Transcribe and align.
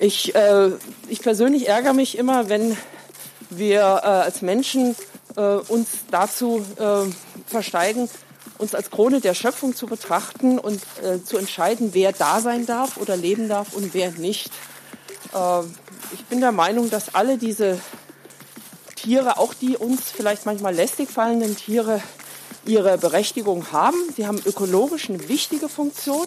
Ich, 0.00 0.34
äh, 0.34 0.70
ich 1.08 1.20
persönlich 1.20 1.68
ärgere 1.68 1.92
mich 1.92 2.16
immer, 2.16 2.48
wenn 2.48 2.76
wir 3.50 3.80
äh, 3.80 4.06
als 4.06 4.42
Menschen 4.42 4.94
äh, 5.36 5.40
uns 5.40 5.88
dazu 6.10 6.64
äh, 6.76 7.10
versteigen, 7.46 8.08
uns 8.58 8.74
als 8.74 8.90
Krone 8.90 9.20
der 9.20 9.34
Schöpfung 9.34 9.74
zu 9.74 9.86
betrachten 9.86 10.58
und 10.58 10.80
äh, 11.02 11.22
zu 11.22 11.36
entscheiden, 11.36 11.90
wer 11.94 12.12
da 12.12 12.40
sein 12.40 12.66
darf 12.66 12.96
oder 12.96 13.16
leben 13.16 13.48
darf 13.48 13.74
und 13.74 13.94
wer 13.94 14.10
nicht. 14.12 14.50
Äh, 15.34 15.60
ich 16.12 16.24
bin 16.28 16.40
der 16.40 16.52
Meinung, 16.52 16.90
dass 16.90 17.14
alle 17.14 17.36
diese 17.36 17.80
Tiere, 18.94 19.38
auch 19.38 19.54
die 19.54 19.76
uns 19.76 20.02
vielleicht 20.14 20.46
manchmal 20.46 20.74
lästig 20.74 21.10
fallenden 21.10 21.56
Tiere, 21.56 22.02
ihre 22.64 22.98
Berechtigung 22.98 23.72
haben. 23.72 23.96
Sie 24.16 24.26
haben 24.26 24.40
ökologisch 24.44 25.08
eine 25.08 25.28
wichtige 25.28 25.68
Funktion. 25.68 26.26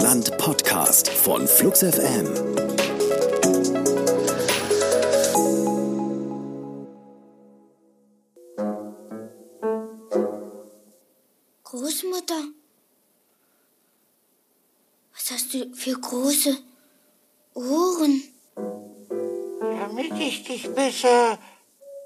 Stadt-Land-Podcast 0.00 1.10
von 1.10 1.46
Flux 1.46 1.80
FM. 1.80 2.24
Großmutter, 11.64 12.44
was 15.12 15.30
hast 15.30 15.52
du 15.52 15.70
für 15.74 15.92
große 15.92 16.56
Ohren? 17.52 18.22
damit 19.60 20.12
ich 20.18 20.44
dich 20.44 20.66
besser 20.74 21.38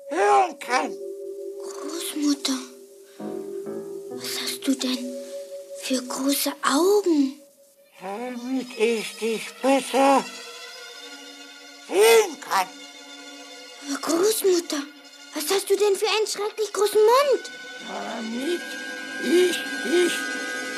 hören 0.08 0.58
kann. 0.58 0.92
Großmutter, 1.62 2.58
was 4.10 4.40
hast 4.42 4.66
du 4.66 4.74
denn 4.74 4.98
für 5.82 6.02
große 6.02 6.52
Augen? 6.62 7.43
Damit 8.04 8.66
ich 8.76 9.16
dich 9.16 9.50
besser 9.62 10.22
sehen 11.88 12.38
kann. 12.38 12.66
Aber 13.88 13.98
Großmutter, 13.98 14.82
was 15.34 15.44
hast 15.50 15.70
du 15.70 15.74
denn 15.74 15.96
für 15.96 16.06
einen 16.08 16.26
schrecklich 16.26 16.70
großen 16.70 17.00
Mund? 17.00 17.50
Damit 17.88 18.60
ich 19.22 19.56
dich 19.84 20.12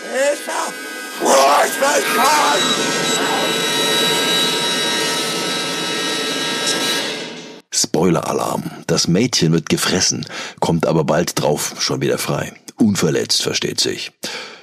besser 0.05 0.73
vorstellen 1.19 2.05
kann. 2.15 2.61
Spoiler-Alarm. 7.73 8.71
Das 8.87 9.09
Mädchen 9.09 9.53
wird 9.53 9.69
gefressen, 9.69 10.27
kommt 10.61 10.87
aber 10.87 11.03
bald 11.03 11.41
drauf 11.41 11.75
schon 11.81 12.01
wieder 12.01 12.19
frei. 12.19 12.55
Unverletzt, 12.77 13.43
versteht 13.43 13.81
sich. 13.81 14.13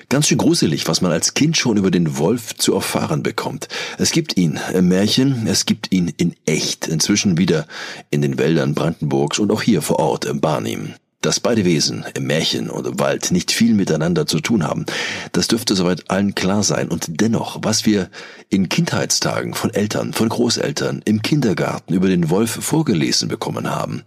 Ganz 0.09 0.27
schön 0.27 0.37
gruselig, 0.37 0.87
was 0.87 1.01
man 1.01 1.11
als 1.11 1.33
Kind 1.33 1.57
schon 1.57 1.77
über 1.77 1.91
den 1.91 2.17
Wolf 2.17 2.55
zu 2.55 2.73
erfahren 2.73 3.23
bekommt. 3.23 3.67
Es 3.97 4.11
gibt 4.11 4.37
ihn 4.37 4.59
im 4.73 4.87
Märchen, 4.87 5.47
es 5.47 5.65
gibt 5.65 5.91
ihn 5.91 6.13
in 6.17 6.35
echt, 6.45 6.87
inzwischen 6.87 7.37
wieder 7.37 7.67
in 8.09 8.21
den 8.21 8.37
Wäldern 8.37 8.73
Brandenburgs 8.73 9.39
und 9.39 9.51
auch 9.51 9.61
hier 9.61 9.81
vor 9.81 9.99
Ort 9.99 10.25
im 10.25 10.41
Barnim. 10.41 10.93
Dass 11.21 11.39
beide 11.39 11.63
Wesen 11.63 12.03
im 12.15 12.25
Märchen 12.25 12.69
und 12.69 12.85
im 12.85 12.99
Wald 12.99 13.31
nicht 13.31 13.53
viel 13.53 13.73
miteinander 13.73 14.27
zu 14.27 14.41
tun 14.41 14.67
haben, 14.67 14.85
das 15.31 15.47
dürfte 15.47 15.73
soweit 15.73 16.11
allen 16.11 16.35
klar 16.35 16.63
sein. 16.63 16.89
Und 16.89 17.05
dennoch, 17.07 17.59
was 17.61 17.85
wir 17.85 18.09
in 18.49 18.67
Kindheitstagen 18.67 19.53
von 19.53 19.73
Eltern, 19.73 20.11
von 20.11 20.27
Großeltern, 20.27 21.01
im 21.05 21.21
Kindergarten 21.21 21.93
über 21.93 22.09
den 22.09 22.29
Wolf 22.29 22.51
vorgelesen 22.51 23.29
bekommen 23.29 23.71
haben, 23.71 24.03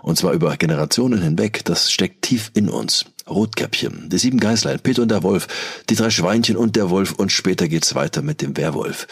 und 0.00 0.16
zwar 0.16 0.32
über 0.32 0.56
Generationen 0.56 1.20
hinweg, 1.20 1.64
das 1.64 1.90
steckt 1.92 2.22
tief 2.22 2.50
in 2.54 2.70
uns. 2.70 3.04
Rotkäppchen, 3.28 4.08
die 4.10 4.18
sieben 4.18 4.38
Geißlein, 4.38 4.80
Peter 4.80 5.02
und 5.02 5.10
der 5.10 5.22
Wolf, 5.22 5.46
die 5.88 5.94
drei 5.94 6.10
Schweinchen 6.10 6.56
und 6.56 6.76
der 6.76 6.90
Wolf 6.90 7.12
und 7.12 7.32
später 7.32 7.68
geht's 7.68 7.94
weiter 7.94 8.22
mit 8.22 8.42
dem 8.42 8.56
Werwolf. 8.56 9.06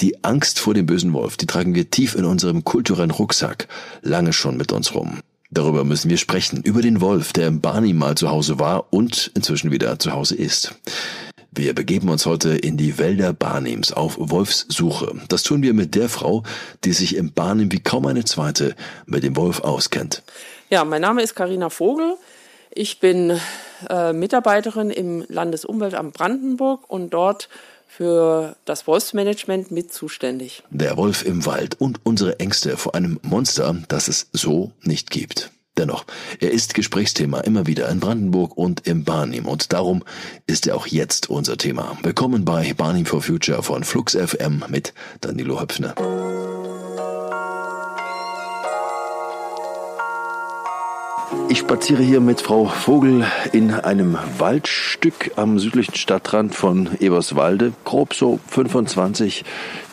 Die 0.00 0.22
Angst 0.22 0.58
vor 0.58 0.74
dem 0.74 0.86
bösen 0.86 1.12
Wolf, 1.12 1.36
die 1.36 1.46
tragen 1.46 1.74
wir 1.74 1.90
tief 1.90 2.14
in 2.14 2.24
unserem 2.24 2.64
kulturellen 2.64 3.10
Rucksack, 3.10 3.68
lange 4.02 4.32
schon 4.32 4.56
mit 4.56 4.72
uns 4.72 4.94
rum. 4.94 5.20
Darüber 5.50 5.84
müssen 5.84 6.10
wir 6.10 6.16
sprechen, 6.16 6.62
über 6.62 6.82
den 6.82 7.00
Wolf, 7.00 7.32
der 7.32 7.46
im 7.46 7.60
Barney 7.60 7.92
mal 7.92 8.16
zu 8.16 8.28
Hause 8.28 8.58
war 8.58 8.92
und 8.92 9.30
inzwischen 9.34 9.70
wieder 9.70 9.98
zu 9.98 10.12
Hause 10.12 10.34
ist. 10.34 10.74
Wir 11.56 11.72
begeben 11.72 12.08
uns 12.08 12.26
heute 12.26 12.56
in 12.56 12.76
die 12.76 12.98
Wälder 12.98 13.32
Barnims 13.32 13.92
auf 13.92 14.16
Wolfssuche. 14.18 15.14
Das 15.28 15.44
tun 15.44 15.62
wir 15.62 15.72
mit 15.72 15.94
der 15.94 16.08
Frau, 16.08 16.42
die 16.82 16.92
sich 16.92 17.14
im 17.14 17.32
Barnim 17.32 17.70
wie 17.70 17.78
kaum 17.78 18.06
eine 18.06 18.24
zweite 18.24 18.74
mit 19.06 19.22
dem 19.22 19.36
Wolf 19.36 19.60
auskennt. 19.60 20.24
Ja, 20.68 20.84
mein 20.84 21.02
Name 21.02 21.22
ist 21.22 21.36
Karina 21.36 21.70
Vogel. 21.70 22.16
Ich 22.76 22.98
bin 22.98 23.38
äh, 23.88 24.12
Mitarbeiterin 24.12 24.90
im 24.90 25.24
Landesumweltamt 25.28 26.14
Brandenburg 26.14 26.90
und 26.90 27.10
dort 27.10 27.48
für 27.86 28.56
das 28.64 28.88
Wolfsmanagement 28.88 29.70
mit 29.70 29.92
zuständig. 29.92 30.64
Der 30.70 30.96
Wolf 30.96 31.24
im 31.24 31.46
Wald 31.46 31.80
und 31.80 32.00
unsere 32.02 32.40
Ängste 32.40 32.76
vor 32.76 32.96
einem 32.96 33.20
Monster, 33.22 33.76
das 33.86 34.08
es 34.08 34.28
so 34.32 34.72
nicht 34.82 35.10
gibt. 35.10 35.52
Dennoch, 35.76 36.04
er 36.40 36.50
ist 36.50 36.74
Gesprächsthema 36.74 37.40
immer 37.40 37.66
wieder 37.66 37.88
in 37.88 38.00
Brandenburg 38.00 38.56
und 38.56 38.86
im 38.86 39.04
Barnim 39.04 39.46
und 39.46 39.72
darum 39.72 40.02
ist 40.46 40.66
er 40.66 40.76
auch 40.76 40.88
jetzt 40.88 41.30
unser 41.30 41.56
Thema. 41.56 41.96
Willkommen 42.02 42.44
bei 42.44 42.74
Barnim 42.74 43.06
for 43.06 43.22
Future 43.22 43.62
von 43.62 43.84
Flux 43.84 44.16
FM 44.16 44.64
mit 44.68 44.94
Danilo 45.20 45.60
Höpfner. 45.60 45.94
Ich 51.48 51.58
spaziere 51.58 52.02
hier 52.02 52.20
mit 52.20 52.40
Frau 52.40 52.66
Vogel 52.66 53.26
in 53.52 53.70
einem 53.70 54.16
Waldstück 54.38 55.32
am 55.36 55.58
südlichen 55.58 55.94
Stadtrand 55.94 56.54
von 56.54 56.88
Eberswalde, 57.00 57.72
grob 57.84 58.14
so 58.14 58.40
25 58.48 59.44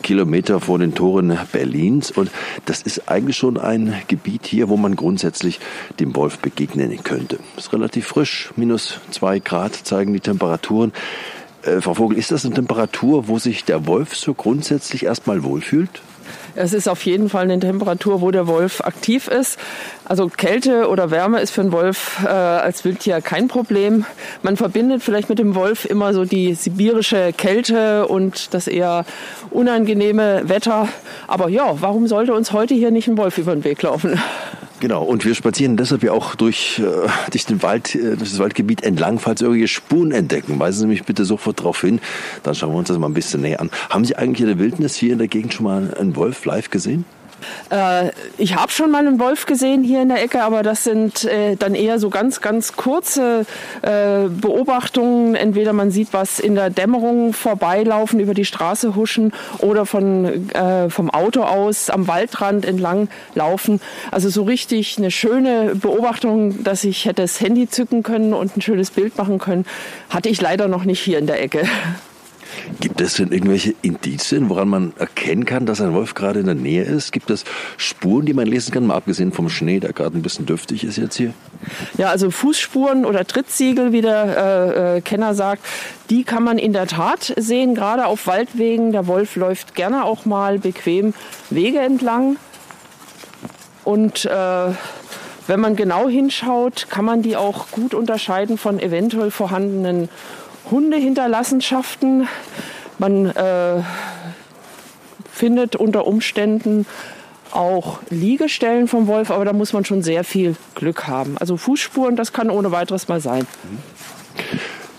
Kilometer 0.02 0.60
vor 0.60 0.78
den 0.78 0.94
Toren 0.94 1.38
Berlins. 1.52 2.10
Und 2.10 2.30
das 2.64 2.82
ist 2.82 3.08
eigentlich 3.10 3.36
schon 3.36 3.58
ein 3.58 3.94
Gebiet 4.08 4.46
hier, 4.46 4.70
wo 4.70 4.76
man 4.76 4.96
grundsätzlich 4.96 5.60
dem 6.00 6.16
Wolf 6.16 6.38
begegnen 6.38 7.02
könnte. 7.04 7.38
Es 7.56 7.66
ist 7.66 7.72
relativ 7.72 8.06
frisch, 8.06 8.50
minus 8.56 8.98
zwei 9.10 9.38
Grad 9.38 9.74
zeigen 9.74 10.14
die 10.14 10.20
Temperaturen. 10.20 10.92
Äh, 11.62 11.80
Frau 11.80 11.94
Vogel, 11.94 12.18
ist 12.18 12.30
das 12.30 12.44
eine 12.44 12.54
Temperatur, 12.54 13.28
wo 13.28 13.38
sich 13.38 13.64
der 13.64 13.86
Wolf 13.86 14.16
so 14.16 14.34
grundsätzlich 14.34 15.04
erstmal 15.04 15.44
wohlfühlt? 15.44 16.02
Es 16.54 16.72
ist 16.72 16.88
auf 16.88 17.04
jeden 17.04 17.28
Fall 17.28 17.44
eine 17.44 17.58
Temperatur, 17.58 18.20
wo 18.20 18.30
der 18.30 18.46
Wolf 18.46 18.82
aktiv 18.82 19.28
ist. 19.28 19.58
Also 20.12 20.28
Kälte 20.28 20.90
oder 20.90 21.10
Wärme 21.10 21.40
ist 21.40 21.52
für 21.52 21.62
einen 21.62 21.72
Wolf 21.72 22.22
äh, 22.22 22.28
als 22.28 22.84
Wildtier 22.84 23.22
kein 23.22 23.48
Problem. 23.48 24.04
Man 24.42 24.58
verbindet 24.58 25.02
vielleicht 25.02 25.30
mit 25.30 25.38
dem 25.38 25.54
Wolf 25.54 25.86
immer 25.86 26.12
so 26.12 26.26
die 26.26 26.52
sibirische 26.52 27.32
Kälte 27.32 28.06
und 28.06 28.52
das 28.52 28.66
eher 28.66 29.06
unangenehme 29.50 30.42
Wetter. 30.50 30.86
Aber 31.28 31.48
ja, 31.48 31.76
warum 31.80 32.08
sollte 32.08 32.34
uns 32.34 32.52
heute 32.52 32.74
hier 32.74 32.90
nicht 32.90 33.08
ein 33.08 33.16
Wolf 33.16 33.38
über 33.38 33.54
den 33.54 33.64
Weg 33.64 33.80
laufen? 33.80 34.20
Genau, 34.80 35.02
und 35.02 35.24
wir 35.24 35.34
spazieren 35.34 35.78
deshalb 35.78 36.02
ja 36.02 36.12
auch 36.12 36.34
durch, 36.34 36.78
äh, 36.78 37.08
durch 37.30 37.46
den 37.46 37.62
Wald, 37.62 37.94
äh, 37.94 38.14
durch 38.14 38.32
das 38.32 38.38
Waldgebiet 38.38 38.82
entlang, 38.82 39.18
falls 39.18 39.40
irgendwelche 39.40 39.68
Spuren 39.68 40.12
entdecken. 40.12 40.60
Weisen 40.60 40.80
Sie 40.80 40.86
mich 40.88 41.04
bitte 41.04 41.24
sofort 41.24 41.60
darauf 41.60 41.80
hin, 41.80 42.00
dann 42.42 42.54
schauen 42.54 42.72
wir 42.72 42.78
uns 42.80 42.88
das 42.88 42.98
mal 42.98 43.06
ein 43.06 43.14
bisschen 43.14 43.40
näher 43.40 43.62
an. 43.62 43.70
Haben 43.88 44.04
Sie 44.04 44.14
eigentlich 44.14 44.42
in 44.42 44.48
der 44.48 44.58
Wildnis 44.58 44.94
hier 44.94 45.14
in 45.14 45.18
der 45.20 45.28
Gegend 45.28 45.54
schon 45.54 45.64
mal 45.64 45.94
einen 45.98 46.16
Wolf 46.16 46.44
live 46.44 46.68
gesehen? 46.68 47.06
Äh, 47.70 48.10
ich 48.38 48.56
habe 48.56 48.72
schon 48.72 48.90
mal 48.90 49.06
einen 49.06 49.18
Wolf 49.18 49.46
gesehen 49.46 49.82
hier 49.82 50.02
in 50.02 50.08
der 50.08 50.22
Ecke, 50.22 50.42
aber 50.42 50.62
das 50.62 50.84
sind 50.84 51.24
äh, 51.24 51.56
dann 51.56 51.74
eher 51.74 51.98
so 51.98 52.10
ganz, 52.10 52.40
ganz 52.40 52.76
kurze 52.76 53.46
äh, 53.82 54.28
Beobachtungen. 54.28 55.34
Entweder 55.34 55.72
man 55.72 55.90
sieht 55.90 56.12
was 56.12 56.38
in 56.38 56.54
der 56.54 56.70
Dämmerung 56.70 57.32
vorbeilaufen, 57.32 58.20
über 58.20 58.34
die 58.34 58.44
Straße 58.44 58.94
huschen 58.94 59.32
oder 59.58 59.86
von, 59.86 60.50
vom 60.88 61.10
Auto 61.10 61.42
aus 61.42 61.90
am 61.90 62.08
Waldrand 62.08 62.64
entlang 62.64 63.08
laufen. 63.34 63.80
Also 64.10 64.28
so 64.28 64.42
richtig 64.42 64.98
eine 64.98 65.10
schöne 65.10 65.74
Beobachtung, 65.74 66.62
dass 66.64 66.84
ich 66.84 67.06
hätte 67.06 67.22
das 67.22 67.40
Handy 67.40 67.68
zücken 67.68 68.02
können 68.02 68.34
und 68.34 68.56
ein 68.56 68.60
schönes 68.60 68.90
Bild 68.90 69.16
machen 69.18 69.38
können, 69.38 69.64
hatte 70.10 70.28
ich 70.28 70.40
leider 70.40 70.68
noch 70.68 70.84
nicht 70.84 71.00
hier 71.00 71.18
in 71.18 71.26
der 71.26 71.42
Ecke. 71.42 71.66
Gibt 72.80 73.00
es 73.00 73.14
denn 73.14 73.32
irgendwelche 73.32 73.74
Indizien, 73.82 74.48
woran 74.48 74.68
man 74.68 74.92
erkennen 74.98 75.44
kann, 75.44 75.66
dass 75.66 75.80
ein 75.80 75.94
Wolf 75.94 76.14
gerade 76.14 76.40
in 76.40 76.46
der 76.46 76.54
Nähe 76.54 76.84
ist? 76.84 77.12
Gibt 77.12 77.30
es 77.30 77.44
Spuren, 77.76 78.26
die 78.26 78.34
man 78.34 78.46
lesen 78.46 78.72
kann, 78.72 78.86
mal 78.86 78.94
abgesehen 78.94 79.32
vom 79.32 79.48
Schnee, 79.48 79.80
der 79.80 79.92
gerade 79.92 80.16
ein 80.16 80.22
bisschen 80.22 80.46
dürftig 80.46 80.84
ist 80.84 80.96
jetzt 80.96 81.16
hier? 81.16 81.34
Ja, 81.98 82.10
also 82.10 82.30
Fußspuren 82.30 83.04
oder 83.04 83.26
Trittsiegel, 83.26 83.92
wie 83.92 84.00
der 84.00 84.36
äh, 84.36 84.96
äh, 84.96 85.00
Kenner 85.00 85.34
sagt, 85.34 85.64
die 86.10 86.24
kann 86.24 86.44
man 86.44 86.58
in 86.58 86.72
der 86.72 86.86
Tat 86.86 87.34
sehen, 87.36 87.74
gerade 87.74 88.06
auf 88.06 88.26
Waldwegen. 88.26 88.92
Der 88.92 89.06
Wolf 89.06 89.36
läuft 89.36 89.74
gerne 89.74 90.04
auch 90.04 90.24
mal 90.24 90.58
bequem 90.58 91.14
Wege 91.50 91.80
entlang. 91.80 92.36
Und 93.84 94.24
äh, 94.24 94.68
wenn 95.46 95.60
man 95.60 95.74
genau 95.74 96.08
hinschaut, 96.08 96.86
kann 96.88 97.04
man 97.04 97.22
die 97.22 97.36
auch 97.36 97.70
gut 97.70 97.94
unterscheiden 97.94 98.58
von 98.58 98.78
eventuell 98.78 99.30
vorhandenen 99.30 100.08
Hundehinterlassenschaften. 100.72 102.26
Man 102.98 103.26
äh, 103.26 103.82
findet 105.30 105.76
unter 105.76 106.06
Umständen 106.06 106.86
auch 107.52 108.00
Liegestellen 108.10 108.88
vom 108.88 109.06
Wolf, 109.06 109.30
aber 109.30 109.44
da 109.44 109.52
muss 109.52 109.72
man 109.72 109.84
schon 109.84 110.02
sehr 110.02 110.24
viel 110.24 110.56
Glück 110.74 111.06
haben. 111.06 111.36
Also 111.38 111.56
Fußspuren, 111.56 112.16
das 112.16 112.32
kann 112.32 112.50
ohne 112.50 112.72
weiteres 112.72 113.08
mal 113.08 113.20
sein. 113.20 113.46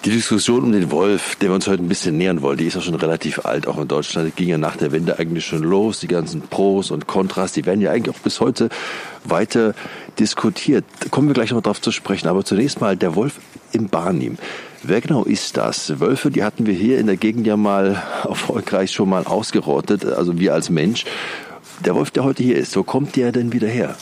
Die 0.06 0.12
Diskussion 0.12 0.64
um 0.64 0.72
den 0.74 0.92
Wolf, 0.92 1.38
der 1.38 1.50
wir 1.50 1.56
uns 1.56 1.66
heute 1.66 1.82
ein 1.82 1.88
bisschen 1.88 2.18
nähern 2.18 2.42
wollen, 2.42 2.58
die 2.58 2.66
ist 2.66 2.76
auch 2.76 2.82
schon 2.82 2.96
relativ 2.96 3.46
alt, 3.46 3.68
auch 3.68 3.80
in 3.80 3.88
Deutschland. 3.88 4.28
Die 4.28 4.32
ging 4.34 4.50
ja 4.50 4.58
nach 4.58 4.76
der 4.76 4.92
Wende 4.92 5.18
eigentlich 5.18 5.46
schon 5.46 5.64
los. 5.64 6.02
Die 6.02 6.08
ganzen 6.08 6.42
Pros 6.42 6.92
und 6.92 7.08
Kontras, 7.08 7.54
die 7.54 7.66
werden 7.66 7.80
ja 7.80 7.92
eigentlich 7.92 8.14
auch 8.14 8.20
bis 8.20 8.42
heute 8.42 8.68
weiter 9.24 9.74
diskutiert. 10.20 10.84
Da 11.00 11.08
kommen 11.08 11.30
wir 11.30 11.34
gleich 11.34 11.52
noch 11.52 11.62
drauf 11.62 11.80
zu 11.80 11.92
sprechen. 11.92 12.28
Aber 12.28 12.44
zunächst 12.44 12.82
mal 12.82 12.98
der 12.98 13.16
Wolf 13.16 13.40
im 13.72 13.88
Barnim. 13.88 14.38
Wer 14.86 15.00
genau 15.00 15.24
ist 15.24 15.56
das? 15.56 16.02
Wölfe, 16.02 16.30
die 16.30 16.44
hatten 16.44 16.66
wir 16.66 16.74
hier 16.74 17.00
in 17.00 17.08
der 17.08 17.16
Gegend 17.16 17.48
ja 17.48 17.56
mal 17.56 18.04
erfolgreich 18.28 18.92
schon 18.92 19.08
mal 19.08 19.24
ausgerottet, 19.26 20.04
also 20.06 20.38
wir 20.40 20.54
als 20.54 20.70
Mensch. 20.70 21.06
Der 21.86 21.96
Wolf, 21.96 22.12
der 22.12 22.26
heute 22.26 22.44
hier 22.44 22.58
ist, 22.58 22.76
wo 22.76 22.84
kommt 22.84 23.16
der 23.16 23.32
denn 23.32 23.54
wieder 23.54 23.70
her? 23.70 23.96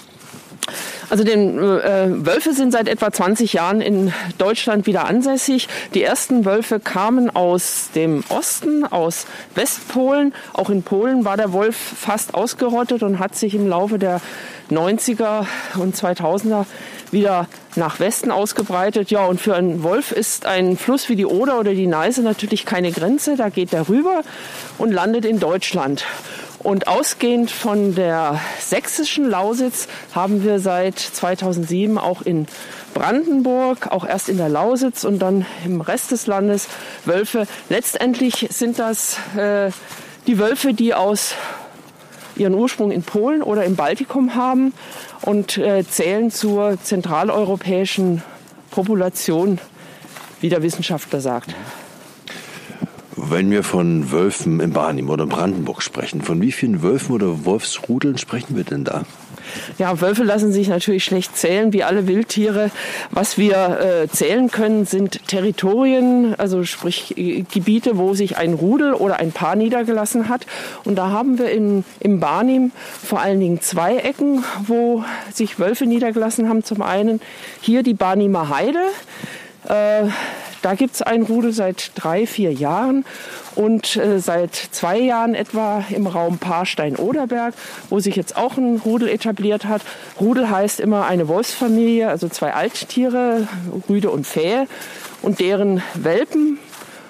Also 1.11 1.23
den 1.23 1.59
äh, 1.59 2.25
Wölfe 2.25 2.53
sind 2.53 2.71
seit 2.71 2.87
etwa 2.87 3.11
20 3.11 3.53
Jahren 3.53 3.81
in 3.81 4.11
Deutschland 4.39 4.87
wieder 4.87 5.05
ansässig. 5.05 5.67
Die 5.93 6.01
ersten 6.01 6.45
Wölfe 6.45 6.79
kamen 6.79 7.29
aus 7.29 7.89
dem 7.93 8.23
Osten, 8.29 8.83
aus 8.85 9.27
Westpolen. 9.53 10.33
Auch 10.53 10.69
in 10.69 10.81
Polen 10.81 11.25
war 11.25 11.37
der 11.37 11.53
Wolf 11.53 11.75
fast 11.75 12.33
ausgerottet 12.33 13.03
und 13.03 13.19
hat 13.19 13.35
sich 13.35 13.53
im 13.53 13.67
Laufe 13.67 13.99
der 13.99 14.21
90er 14.71 15.45
und 15.75 15.95
2000er 15.95 16.65
wieder 17.11 17.47
nach 17.75 17.99
Westen 17.99 18.31
ausgebreitet. 18.31 19.11
Ja, 19.11 19.25
und 19.25 19.39
für 19.39 19.55
einen 19.55 19.83
Wolf 19.83 20.11
ist 20.11 20.45
ein 20.45 20.77
Fluss 20.77 21.09
wie 21.09 21.15
die 21.15 21.25
Oder 21.25 21.59
oder 21.59 21.73
die 21.73 21.87
Neiße 21.87 22.21
natürlich 22.21 22.65
keine 22.65 22.91
Grenze. 22.91 23.35
Da 23.35 23.49
geht 23.49 23.73
er 23.73 23.89
rüber 23.89 24.21
und 24.77 24.91
landet 24.91 25.25
in 25.25 25.39
Deutschland. 25.39 26.05
Und 26.59 26.87
ausgehend 26.87 27.49
von 27.49 27.95
der 27.95 28.39
sächsischen 28.59 29.27
Lausitz 29.27 29.87
haben 30.13 30.43
wir 30.43 30.59
seit 30.59 30.99
2007 30.99 31.97
auch 31.97 32.21
in 32.21 32.45
Brandenburg, 32.93 33.87
auch 33.87 34.05
erst 34.05 34.29
in 34.29 34.37
der 34.37 34.49
Lausitz 34.49 35.03
und 35.03 35.19
dann 35.19 35.45
im 35.65 35.81
Rest 35.81 36.11
des 36.11 36.27
Landes 36.27 36.67
Wölfe. 37.05 37.47
Letztendlich 37.69 38.47
sind 38.51 38.77
das 38.77 39.17
äh, 39.35 39.71
die 40.27 40.37
Wölfe, 40.37 40.73
die 40.73 40.93
aus 40.93 41.33
ihren 42.35 42.53
Ursprung 42.53 42.91
in 42.91 43.03
Polen 43.03 43.41
oder 43.41 43.65
im 43.65 43.75
Baltikum 43.75 44.35
haben 44.35 44.73
und 45.21 45.57
äh, 45.57 45.83
zählen 45.87 46.31
zur 46.31 46.77
zentraleuropäischen 46.81 48.23
Population, 48.71 49.59
wie 50.39 50.49
der 50.49 50.63
Wissenschaftler 50.63 51.21
sagt. 51.21 51.53
Wenn 53.15 53.51
wir 53.51 53.63
von 53.63 54.11
Wölfen 54.11 54.59
im 54.59 54.73
Barnim 54.73 55.09
oder 55.09 55.27
Brandenburg 55.27 55.83
sprechen, 55.83 56.21
von 56.21 56.41
wie 56.41 56.51
vielen 56.51 56.81
Wölfen 56.81 57.13
oder 57.13 57.45
Wolfsrudeln 57.45 58.17
sprechen 58.17 58.55
wir 58.55 58.63
denn 58.63 58.83
da? 58.83 59.03
Ja, 59.77 59.99
Wölfe 60.01 60.23
lassen 60.23 60.51
sich 60.51 60.67
natürlich 60.67 61.03
schlecht 61.03 61.37
zählen, 61.37 61.73
wie 61.73 61.83
alle 61.83 62.07
Wildtiere. 62.07 62.71
Was 63.09 63.37
wir 63.37 63.79
äh, 64.03 64.07
zählen 64.07 64.49
können, 64.51 64.85
sind 64.85 65.27
Territorien, 65.27 66.35
also 66.37 66.63
sprich 66.63 67.17
äh, 67.17 67.43
Gebiete, 67.51 67.97
wo 67.97 68.13
sich 68.13 68.37
ein 68.37 68.53
Rudel 68.53 68.93
oder 68.93 69.19
ein 69.19 69.31
Paar 69.31 69.55
niedergelassen 69.55 70.29
hat. 70.29 70.45
Und 70.83 70.95
da 70.95 71.09
haben 71.09 71.37
wir 71.37 71.51
in, 71.51 71.83
im 71.99 72.19
Barnim 72.19 72.71
vor 73.03 73.21
allen 73.21 73.39
Dingen 73.39 73.61
zwei 73.61 73.97
Ecken, 73.97 74.43
wo 74.67 75.03
sich 75.33 75.59
Wölfe 75.59 75.85
niedergelassen 75.85 76.49
haben. 76.49 76.63
Zum 76.63 76.81
einen 76.81 77.21
hier 77.61 77.83
die 77.83 77.93
Barnimer 77.93 78.49
Heide. 78.49 78.79
Äh, 79.67 80.09
da 80.61 80.75
gibt 80.75 80.95
es 80.95 81.01
ein 81.01 81.23
Rudel 81.23 81.53
seit 81.53 81.91
drei, 81.95 82.27
vier 82.27 82.51
Jahren 82.51 83.05
und 83.55 83.95
äh, 83.95 84.19
seit 84.19 84.55
zwei 84.55 84.99
Jahren 84.99 85.35
etwa 85.35 85.83
im 85.89 86.07
Raum 86.07 86.37
Paarstein-Oderberg, 86.37 87.53
wo 87.89 87.99
sich 87.99 88.15
jetzt 88.15 88.37
auch 88.37 88.57
ein 88.57 88.81
Rudel 88.83 89.09
etabliert 89.09 89.65
hat. 89.65 89.81
Rudel 90.19 90.49
heißt 90.49 90.79
immer 90.79 91.05
eine 91.05 91.27
Wolfsfamilie, 91.27 92.07
also 92.07 92.29
zwei 92.29 92.53
Alttiere, 92.53 93.47
Rüde 93.89 94.11
und 94.11 94.27
Fähe 94.27 94.67
und 95.21 95.39
deren 95.39 95.81
Welpen. 95.95 96.59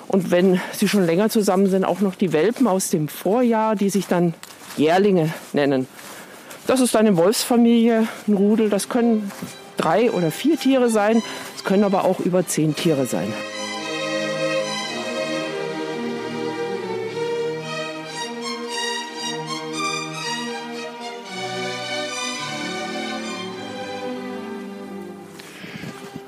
Und 0.07 0.31
wenn 0.31 0.59
sie 0.73 0.87
schon 0.87 1.05
länger 1.05 1.29
zusammen 1.29 1.69
sind, 1.69 1.85
auch 1.85 2.01
noch 2.01 2.15
die 2.15 2.33
Welpen 2.33 2.67
aus 2.67 2.89
dem 2.89 3.07
Vorjahr, 3.07 3.75
die 3.75 3.89
sich 3.89 4.07
dann 4.07 4.33
Jährlinge 4.77 5.33
nennen. 5.53 5.87
Das 6.67 6.79
ist 6.79 6.95
eine 6.95 7.17
Wolfsfamilie, 7.17 8.07
ein 8.27 8.33
Rudel. 8.33 8.69
Das 8.69 8.89
können 8.89 9.31
drei 9.77 10.11
oder 10.11 10.31
vier 10.31 10.57
Tiere 10.57 10.89
sein. 10.89 11.21
Es 11.55 11.63
können 11.63 11.83
aber 11.83 12.05
auch 12.05 12.19
über 12.19 12.45
zehn 12.45 12.75
Tiere 12.75 13.05
sein. 13.05 13.31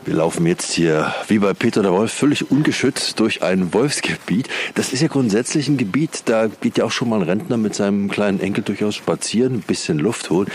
Wir 0.06 0.16
laufen 0.16 0.46
jetzt 0.46 0.74
hier, 0.74 1.12
wie 1.28 1.40
bei 1.40 1.54
Peter 1.54 1.82
der 1.82 1.92
Wolf, 1.92 2.12
völlig 2.12 2.52
ungeschützt 2.52 3.20
durch 3.20 3.42
ein 3.42 3.74
Wolfsgebiet. 3.74 4.48
Das 4.76 4.92
ist 4.92 5.02
ja 5.02 5.08
grundsätzlich 5.08 5.70
ein 5.70 5.78
Gebiet, 5.78 6.24
da 6.26 6.50
geht 6.62 6.78
ja 6.78 6.84
auch 6.84 6.92
schon 6.92 7.10
mal 7.10 7.22
ein 7.22 7.28
Rentner 7.28 7.58
mit 7.58 7.74
seinem 7.74 8.12
kleinen 8.12 8.40
Enkel 8.40 8.64
durchaus 8.64 8.96
spazieren, 8.96 9.56
ein 9.56 9.62
bisschen 9.62 9.98
Luft 9.98 10.30
holen. 10.30 10.50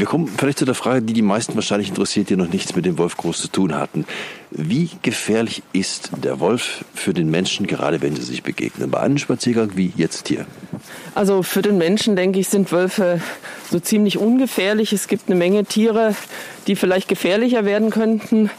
Wir 0.00 0.06
kommen 0.06 0.28
vielleicht 0.28 0.58
zu 0.58 0.64
der 0.64 0.74
Frage, 0.74 1.02
die 1.02 1.12
die 1.12 1.20
meisten 1.20 1.54
wahrscheinlich 1.56 1.90
interessiert, 1.90 2.30
die 2.30 2.36
noch 2.36 2.50
nichts 2.50 2.74
mit 2.74 2.86
dem 2.86 2.96
Wolf 2.96 3.18
groß 3.18 3.42
zu 3.42 3.48
tun 3.48 3.74
hatten. 3.74 4.06
Wie 4.52 4.90
gefährlich 5.02 5.62
ist 5.72 6.10
der 6.24 6.40
Wolf 6.40 6.84
für 6.92 7.14
den 7.14 7.30
Menschen, 7.30 7.68
gerade 7.68 8.02
wenn 8.02 8.16
sie 8.16 8.22
sich 8.22 8.42
begegnen? 8.42 8.90
Bei 8.90 8.98
einem 8.98 9.18
Spaziergang 9.18 9.76
wie 9.76 9.92
jetzt 9.96 10.26
hier? 10.26 10.44
Also 11.14 11.44
für 11.44 11.62
den 11.62 11.78
Menschen, 11.78 12.16
denke 12.16 12.40
ich, 12.40 12.48
sind 12.48 12.72
Wölfe 12.72 13.20
so 13.70 13.78
ziemlich 13.78 14.18
ungefährlich. 14.18 14.92
Es 14.92 15.06
gibt 15.06 15.28
eine 15.28 15.38
Menge 15.38 15.64
Tiere, 15.64 16.16
die 16.66 16.74
vielleicht 16.74 17.06
gefährlicher 17.06 17.64
werden 17.64 17.90
könnten. 17.90 18.50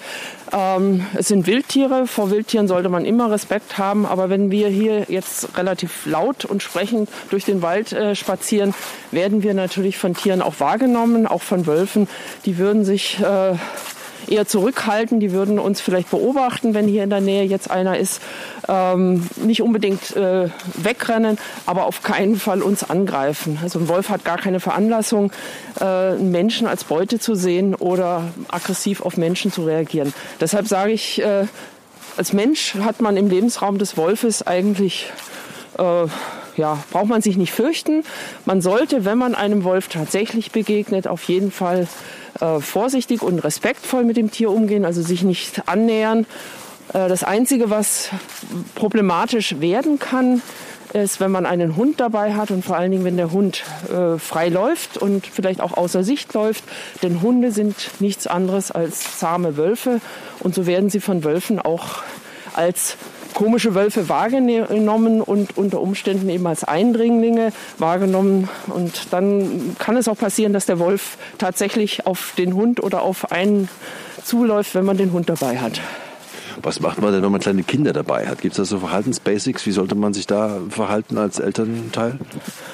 Ähm, 0.54 1.06
es 1.14 1.28
sind 1.28 1.46
Wildtiere. 1.46 2.08
Vor 2.08 2.32
Wildtieren 2.32 2.70
sollte 2.70 2.88
man 2.88 3.04
immer 3.04 3.30
Respekt 3.30 3.78
haben. 3.78 4.06
Aber 4.06 4.30
wenn 4.30 4.50
wir 4.50 4.70
hier 4.70 5.06
jetzt 5.10 5.58
relativ 5.58 6.06
laut 6.06 6.46
und 6.46 6.63
sprechend 6.63 7.10
durch 7.30 7.44
den 7.44 7.62
Wald 7.62 7.92
äh, 7.92 8.15
spazieren, 8.15 8.74
werden 9.12 9.44
wir 9.44 9.54
natürlich 9.54 9.98
von 9.98 10.15
Tieren 10.15 10.42
auch 10.42 10.62
wahrgenommen, 10.62 11.27
auch 11.27 11.42
von 11.42 11.68
Wölfen. 11.68 12.08
Die 12.46 12.58
würden 12.58 12.86
sich 12.86 13.20
äh, 13.20 13.56
eher 14.28 14.48
zurückhalten. 14.48 15.20
Die 15.20 15.32
würden 15.32 15.60
uns 15.60 15.82
vielleicht 15.82 16.10
beobachten, 16.12 16.74
wenn 16.74 16.88
hier 16.88 17.04
in 17.04 17.10
der 17.10 17.22
Nähe 17.22 17.44
jetzt 17.44 17.70
einer 17.70 17.98
ist. 17.98 18.22
Ähm, 18.68 19.28
nicht 19.44 19.62
unbedingt 19.62 20.16
äh, 20.16 20.50
wegrennen, 20.75 21.38
aber 21.66 21.86
auf 21.86 22.04
keinen 22.04 22.38
Fall 22.38 22.62
uns 22.62 22.90
angreifen. 22.90 23.60
Also 23.62 23.80
ein 23.80 23.88
Wolf 23.88 24.10
hat 24.10 24.25
gar 24.25 24.38
keine 24.38 24.60
Veranlassung, 24.60 25.32
äh, 25.80 25.84
einen 25.84 26.32
Menschen 26.32 26.68
als 26.68 26.84
Beute 26.84 27.20
zu 27.20 27.36
sehen 27.36 27.75
oder 27.75 28.24
aggressiv 28.50 29.01
auf 29.01 29.18
Menschen 29.18 29.51
zu 29.51 29.66
reagieren. 29.66 30.13
Deshalb 30.40 30.68
sage 30.68 30.92
ich, 30.92 31.22
äh, 31.22 31.46
als 32.18 32.34
Mensch 32.34 32.75
hat 32.75 33.01
man 33.01 33.18
im 33.18 33.30
Lebensraum 33.30 33.78
des 33.78 33.98
Wolfes 33.98 34.46
eigentlich 34.46 35.08
äh, 35.78 36.08
ja, 36.58 36.84
braucht 36.92 37.08
man 37.08 37.22
sich 37.22 37.38
nicht 37.38 37.54
fürchten. 37.54 38.04
Man 38.46 38.62
sollte, 38.62 39.06
wenn 39.06 39.18
man 39.18 39.36
einem 39.36 39.63
Wolf 39.63 39.88
tatsächlich 39.88 40.51
begegnet, 40.51 41.08
auf 41.08 41.24
jeden 41.24 41.51
Fall 41.51 41.88
äh, 42.41 42.60
vorsichtig 42.60 43.21
und 43.21 43.39
respektvoll 43.39 44.03
mit 44.03 44.17
dem 44.17 44.31
Tier 44.31 44.51
umgehen, 44.51 44.86
also 44.86 45.01
sich 45.01 45.24
nicht 45.24 45.67
annähern. 45.67 46.25
Äh, 46.93 47.07
das 47.07 47.24
Einzige, 47.24 47.69
was 47.69 48.10
problematisch 48.75 49.60
werden 49.60 50.00
kann, 50.00 50.41
ist, 50.93 51.19
wenn 51.19 51.31
man 51.31 51.45
einen 51.45 51.75
Hund 51.75 52.00
dabei 52.00 52.33
hat 52.33 52.51
und 52.51 52.65
vor 52.65 52.75
allen 52.75 52.91
Dingen, 52.91 53.05
wenn 53.05 53.17
der 53.17 53.31
Hund 53.31 53.63
äh, 53.89 54.17
frei 54.17 54.50
läuft 54.50 54.98
und 54.98 55.25
vielleicht 55.25 55.62
auch 55.62 55.77
außer 55.77 56.03
Sicht 56.03 56.33
läuft. 56.33 56.63
Denn 57.01 57.21
Hunde 57.21 57.51
sind 57.51 57.75
nichts 58.00 58.27
anderes 58.27 58.71
als 58.71 59.17
zahme 59.17 59.55
Wölfe 59.57 60.01
und 60.39 60.53
so 60.53 60.65
werden 60.65 60.89
sie 60.89 61.00
von 61.00 61.24
Wölfen 61.24 61.60
auch 61.60 62.03
als 62.53 62.98
komische 63.34 63.76
Wölfe 63.76 64.10
wahrgenommen 64.10 65.22
und 65.22 65.58
unter 65.58 65.82
Umständen 65.82 66.30
eben 66.30 66.46
als 66.48 66.64
Eindringlinge 66.64 67.52
wahrgenommen. 67.78 68.50
Und 68.68 69.14
dann 69.14 69.76
kann 69.80 69.98
es 69.98 70.08
auch 70.08 70.18
passieren, 70.18 70.54
dass 70.54 70.66
der 70.66 70.80
Wolf 70.80 71.18
tatsächlich 71.38 72.06
auf 72.06 72.34
den 72.38 72.54
Hund 72.54 72.82
oder 72.82 73.02
auf 73.02 73.32
einen 73.32 73.70
zuläuft, 74.24 74.76
wenn 74.76 74.86
man 74.86 74.98
den 74.98 75.12
Hund 75.12 75.30
dabei 75.30 75.60
hat. 75.60 75.82
Was 76.63 76.80
macht 76.80 77.01
man 77.01 77.12
denn, 77.12 77.24
wenn 77.24 77.32
man 77.32 77.41
kleine 77.41 77.63
Kinder 77.63 77.94
dabei 77.94 78.27
hat? 78.27 78.41
Gibt 78.41 78.53
es 78.53 78.58
da 78.58 78.65
so 78.65 78.80
Verhaltensbasics? 78.80 79.65
Wie 79.65 79.72
sollte 79.72 79.96
man 79.96 80.13
sich 80.13 80.27
da 80.27 80.60
verhalten 80.70 81.18
als 81.18 81.39
Elternteil? 81.39 82.20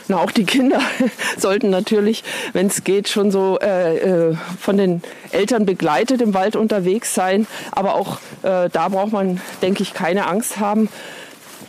Na, 0.07 0.17
auch 0.17 0.31
die 0.31 0.43
Kinder 0.43 0.79
sollten 1.37 1.69
natürlich, 1.69 2.23
wenn 2.53 2.67
es 2.67 2.83
geht, 2.83 3.07
schon 3.07 3.31
so 3.31 3.57
äh, 3.59 3.97
äh, 3.97 4.35
von 4.59 4.77
den 4.77 5.01
Eltern 5.31 5.65
begleitet 5.65 6.21
im 6.21 6.33
Wald 6.33 6.55
unterwegs 6.55 7.13
sein. 7.13 7.47
Aber 7.71 7.95
auch 7.95 8.19
äh, 8.43 8.69
da 8.69 8.89
braucht 8.89 9.13
man, 9.13 9.39
denke 9.61 9.83
ich, 9.83 9.93
keine 9.93 10.27
Angst 10.27 10.59
haben. 10.59 10.89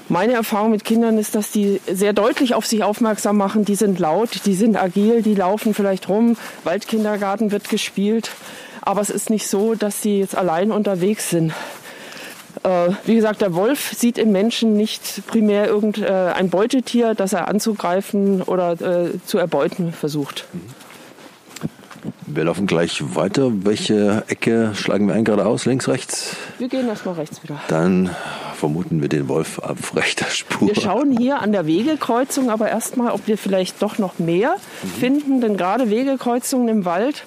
Meine 0.09 0.33
Erfahrung 0.33 0.71
mit 0.71 0.85
Kindern 0.85 1.19
ist, 1.19 1.35
dass 1.35 1.51
die 1.51 1.81
sehr 1.87 2.15
deutlich 2.15 2.55
auf 2.55 2.65
sich 2.67 2.83
aufmerksam 2.83 3.37
machen. 3.37 3.65
Die 3.67 3.75
sind 3.75 3.99
laut, 3.99 4.47
die 4.47 4.55
sind 4.55 4.77
agil, 4.77 5.23
die 5.23 5.35
laufen 5.35 5.75
vielleicht 5.75 6.09
rum. 6.09 6.37
Waldkindergarten 6.65 7.51
wird 7.53 7.69
gespielt. 7.69 8.31
Aber 8.81 9.03
es 9.03 9.11
ist 9.11 9.29
nicht 9.29 9.49
so, 9.49 9.75
dass 9.75 10.01
sie 10.01 10.21
jetzt 10.21 10.35
allein 10.35 10.73
unterwegs 10.73 11.29
sind. 11.29 11.53
Äh, 12.69 12.91
wie 13.07 13.15
gesagt, 13.15 13.41
der 13.41 13.55
Wolf 13.55 13.93
sieht 13.95 14.19
im 14.19 14.33
Menschen 14.33 14.77
nicht 14.77 15.27
primär 15.27 15.67
irgendein 15.67 16.47
äh, 16.47 16.49
Beutetier, 16.49 17.15
das 17.15 17.33
er 17.33 17.49
anzugreifen 17.49 18.43
oder 18.43 18.73
äh, 18.73 19.19
zu 19.25 19.39
erbeuten 19.39 19.93
versucht. 19.93 20.45
Wir 22.27 22.45
laufen 22.45 22.67
gleich 22.67 23.03
weiter. 23.17 23.51
Welche 23.65 24.23
Ecke 24.29 24.73
schlagen 24.75 25.09
wir 25.09 25.15
ein? 25.15 25.25
Geradeaus, 25.25 25.65
links, 25.65 25.89
rechts? 25.89 26.37
Wir 26.59 26.69
gehen 26.69 26.87
erstmal 26.89 27.15
rechts 27.15 27.43
wieder. 27.43 27.59
Dann 27.69 28.11
vermuten 28.59 29.01
wir 29.01 29.09
den 29.09 29.29
Wolf 29.29 29.59
auf 29.59 29.97
rechter 29.97 30.27
Spur. 30.27 30.69
Wir 30.69 30.75
schauen 30.75 31.17
hier 31.17 31.41
an 31.41 31.53
der 31.53 31.67
Wegekreuzung 31.67 32.51
aber 32.51 32.69
erstmal, 32.69 33.13
ob 33.13 33.27
wir 33.27 33.39
vielleicht 33.39 33.81
doch 33.83 33.99
noch 33.99 34.19
mehr 34.19 34.57
mhm. 34.83 34.89
finden. 35.01 35.41
Denn 35.41 35.57
gerade 35.57 35.91
Wegekreuzungen 35.91 36.69
im 36.69 36.85
Wald 36.85 37.25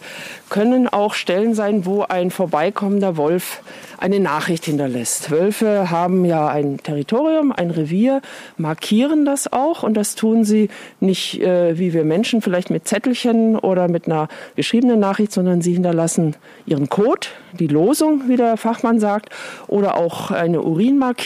können 0.50 0.88
auch 0.88 1.14
Stellen 1.14 1.56
sein, 1.56 1.86
wo 1.86 2.04
ein 2.04 2.30
vorbeikommender 2.30 3.18
Wolf 3.18 3.62
eine 4.02 4.20
Nachricht 4.20 4.66
hinterlässt. 4.66 5.30
Wölfe 5.30 5.92
haben 5.92 6.26
ja 6.26 6.48
ein 6.48 6.78
Territorium, 6.78 7.52
ein 7.52 7.70
Revier, 7.70 8.22
markieren 8.58 9.26
das 9.26 9.54
auch 9.54 9.84
und 9.84 9.94
das 9.94 10.16
tun 10.16 10.44
sie 10.44 10.70
nicht 11.00 11.40
äh, 11.40 11.78
wie 11.78 11.94
wir 11.94 12.04
Menschen 12.04 12.42
vielleicht 12.42 12.72
mit 12.72 12.88
Zettelchen 12.88 13.58
oder 13.58 13.88
mit 13.88 14.08
einer 14.08 14.28
geschriebenen 14.56 15.00
Nachricht, 15.00 15.32
sondern 15.32 15.62
sie 15.62 15.74
hinterlassen 15.74 16.36
ihren 16.66 16.90
Code, 16.90 17.28
die 17.54 17.68
Losung, 17.68 18.24
wie 18.28 18.38
der 18.38 18.58
Fachmann 18.58 19.00
sagt, 19.00 19.30
oder 19.68 19.98
auch 19.98 20.32
eine 20.32 20.64
Urinmarkierung. 20.64 21.21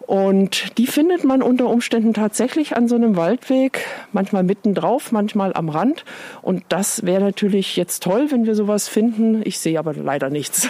Und 0.00 0.78
die 0.78 0.86
findet 0.86 1.24
man 1.24 1.42
unter 1.42 1.68
Umständen 1.68 2.12
tatsächlich 2.12 2.76
an 2.76 2.88
so 2.88 2.96
einem 2.96 3.16
Waldweg, 3.16 3.86
manchmal 4.12 4.42
mittendrauf, 4.42 5.12
manchmal 5.12 5.54
am 5.54 5.68
Rand. 5.68 6.04
Und 6.42 6.64
das 6.68 7.06
wäre 7.06 7.22
natürlich 7.22 7.76
jetzt 7.76 8.02
toll, 8.02 8.26
wenn 8.30 8.44
wir 8.44 8.54
sowas 8.54 8.88
finden. 8.88 9.40
Ich 9.44 9.58
sehe 9.58 9.78
aber 9.78 9.94
leider 9.94 10.28
nichts. 10.28 10.68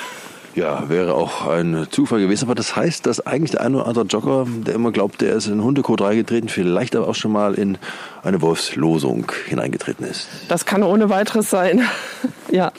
Ja, 0.55 0.89
wäre 0.91 1.15
auch 1.15 1.47
ein 1.47 1.87
Zufall 1.91 2.21
gewesen. 2.21 2.45
Aber 2.45 2.55
das 2.55 2.77
heißt, 2.77 3.07
dass 3.07 3.27
eigentlich 3.27 3.53
der 3.53 3.63
eine 3.63 3.79
oder 3.79 3.87
andere 3.87 4.05
Jogger, 4.05 4.47
der 4.67 4.75
immer 4.75 4.93
glaubt, 4.93 5.23
der 5.23 5.35
ist 5.35 5.47
in 5.47 5.63
Hundekot 5.63 6.03
reingetreten, 6.03 6.51
vielleicht 6.51 6.95
aber 6.95 7.09
auch 7.09 7.15
schon 7.15 7.33
mal 7.33 7.55
in 7.55 7.79
eine 8.23 8.43
Wolfslosung 8.43 9.33
hineingetreten 9.47 10.07
ist. 10.07 10.29
Das 10.49 10.67
kann 10.67 10.83
ohne 10.83 11.09
weiteres 11.09 11.49
sein. 11.49 11.83
ja. 12.51 12.71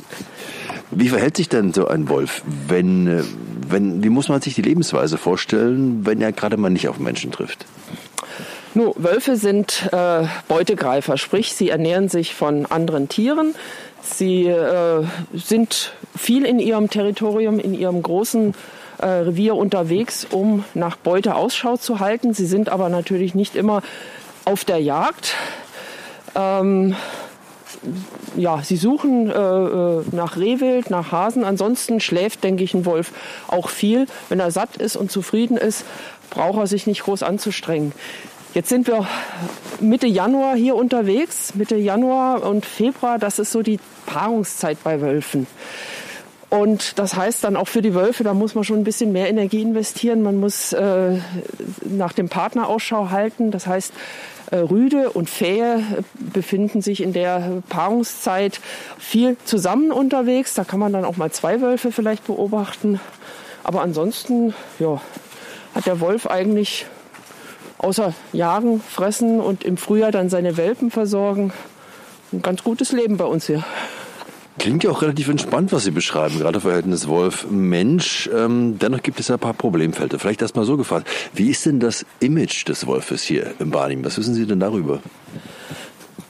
Wie 0.91 1.10
verhält 1.10 1.36
sich 1.38 1.50
denn 1.50 1.74
so 1.74 1.88
ein 1.88 2.10
Wolf, 2.10 2.43
wenn, 2.67 3.24
wenn, 3.74 4.03
wie 4.03 4.10
muss 4.10 4.30
man 4.30 4.39
sich 4.39 4.56
die 4.56 4.62
Lebensweise 4.62 5.18
vorstellen, 5.18 6.06
wenn 6.06 6.22
er 6.22 6.32
gerade 6.32 6.56
mal 6.56 6.70
nicht 6.70 6.88
auf 6.88 7.00
Menschen 7.00 7.32
trifft? 7.32 7.65
Nun, 8.75 8.94
Wölfe 8.96 9.36
sind 9.36 9.89
äh, 9.92 10.25
Beutegreifer, 10.48 11.18
sprich, 11.18 11.53
sie 11.53 11.70
ernähren 11.70 12.10
sich 12.10 12.34
von 12.34 12.65
anderen 12.65 13.10
Tieren. 13.10 13.53
Sie 14.01 14.48
äh, 14.48 15.03
sind 15.34 15.94
viel 16.15 16.46
in 16.46 16.60
ihrem 16.60 16.89
Territorium, 16.89 17.60
in 17.60 17.74
ihrem 17.74 18.01
großen 18.01 18.56
äh, 18.98 19.06
Revier 19.06 19.56
unterwegs, 19.56 20.25
um 20.30 20.63
nach 20.74 20.96
Beute 20.96 21.36
Ausschau 21.36 21.77
zu 21.77 22.00
halten. 22.00 22.34
Sie 22.34 22.46
sind 22.46 22.70
aber 22.70 22.89
natürlich 22.89 23.36
nicht 23.36 23.56
immer 23.56 23.82
auf 24.46 24.65
der 24.65 24.80
Jagd. 24.80 25.36
Ähm, 26.36 26.96
ja, 28.36 28.62
sie 28.63 28.78
suchen 28.78 29.30
äh, 29.30 29.34
äh 29.34 30.04
nach 30.12 30.38
Rehwild, 30.38 30.90
nach 30.90 31.12
Hasen. 31.12 31.44
Ansonsten 31.44 32.00
schläft, 32.00 32.44
denke 32.44 32.63
ich, 32.63 32.74
ein 32.74 32.86
Wolf 32.86 33.12
auch 33.48 33.70
viel. 33.70 34.08
Wenn 34.30 34.40
er 34.40 34.52
satt 34.52 34.78
ist 34.78 34.96
und 34.96 35.12
zufrieden 35.12 35.58
ist, 35.58 35.86
braucht 36.30 36.58
er 36.58 36.68
sich 36.68 36.88
nicht 36.88 37.04
groß 37.04 37.24
anzustrengen. 37.24 37.94
Jetzt 38.54 38.70
sind 38.70 38.88
wir 38.88 39.08
Mitte 39.80 40.08
Januar 40.08 40.56
hier 40.56 40.75
unterwegs. 40.75 41.56
Mitte 41.56 41.75
Januar 41.75 42.44
und 42.44 42.66
Februar, 42.66 43.18
das 43.18 43.40
ist 43.40 43.52
so 43.52 43.63
die 43.63 43.80
Paarungszeit 44.06 44.78
bei 44.84 45.02
Wölfen. 45.02 45.48
Und 46.54 47.00
das 47.00 47.16
heißt 47.16 47.44
dann 47.44 47.56
auch 47.56 47.68
für 47.68 47.82
die 47.82 47.96
Wölfe, 47.96 48.24
da 48.24 48.36
muss 48.36 48.54
man 48.54 48.64
schon 48.64 48.78
ein 48.78 48.84
bisschen 48.84 49.12
mehr 49.12 49.28
Energie 49.28 49.64
investieren. 49.64 50.22
Man 50.22 50.40
muss 50.40 50.72
äh, 50.72 51.18
nach 51.84 52.14
dem 52.14 52.30
Partner 52.30 52.68
Ausschau 52.68 53.10
halten. 53.10 53.50
Das 53.50 53.66
heißt, 53.66 53.92
äh, 54.52 54.58
Rüde 54.58 55.10
und 55.10 55.32
Fähe 55.32 55.82
befinden 56.32 56.84
sich 56.84 57.02
in 57.02 57.12
der 57.12 57.64
Paarungszeit 57.70 58.62
viel 59.00 59.36
zusammen 59.46 59.92
unterwegs. 59.92 60.54
Da 60.54 60.64
kann 60.64 60.80
man 60.80 60.94
dann 60.94 61.06
auch 61.06 61.18
mal 61.18 61.32
zwei 61.32 61.60
Wölfe 61.60 61.92
vielleicht 61.92 62.28
beobachten. 62.28 63.00
Aber 63.64 63.82
ansonsten, 63.82 64.54
ja, 64.78 65.02
hat 65.74 65.88
der 65.88 66.02
Wolf 66.02 66.28
eigentlich 66.28 66.86
außer 67.80 68.14
Jagen, 68.32 68.80
Fressen 68.80 69.40
und 69.40 69.64
im 69.64 69.78
Frühjahr 69.78 70.12
dann 70.12 70.30
seine 70.30 70.56
Welpen 70.56 70.92
versorgen. 70.92 71.52
Ein 72.32 72.44
ganz 72.44 72.64
gutes 72.64 72.92
Leben 72.92 73.18
bei 73.18 73.26
uns 73.26 73.48
hier. 73.48 73.64
Klingt 74.60 74.84
ja 74.84 74.92
auch 74.92 75.02
relativ 75.02 75.30
entspannt, 75.30 75.72
was 75.72 75.84
Sie 75.84 75.92
beschreiben, 75.92 76.38
gerade 76.38 76.62
Verhältnis 76.62 77.08
Wolf-Mensch. 77.08 78.30
Ähm, 78.34 78.78
dennoch 78.78 79.02
gibt 79.02 79.20
es 79.20 79.28
ja 79.28 79.36
ein 79.36 79.40
paar 79.40 79.54
Problemfelder. 79.54 80.20
Vielleicht 80.20 80.42
erst 80.42 80.56
mal 80.56 80.66
so 80.66 80.78
gefragt. 80.78 81.08
Wie 81.34 81.50
ist 81.50 81.66
denn 81.66 81.80
das 81.80 82.06
Image 82.20 82.68
des 82.68 82.86
Wolfes 82.86 83.24
hier 83.24 83.56
im 83.60 83.72
Barnim? 83.72 84.06
Was 84.06 84.18
wissen 84.18 84.36
Sie 84.36 84.46
denn 84.46 84.60
darüber? 84.60 85.00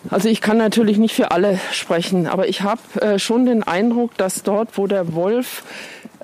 Also 0.10 0.28
ich 0.28 0.42
kann 0.42 0.58
natürlich 0.58 0.98
nicht 0.98 1.16
für 1.16 1.32
alle 1.32 1.60
sprechen, 1.72 2.28
aber 2.28 2.48
ich 2.48 2.62
habe 2.62 2.82
äh, 3.02 3.20
schon 3.20 3.46
den 3.46 3.64
Eindruck, 3.64 4.18
dass 4.18 4.44
dort, 4.44 4.78
wo 4.78 4.86
der 4.86 5.14
Wolf 5.14 5.64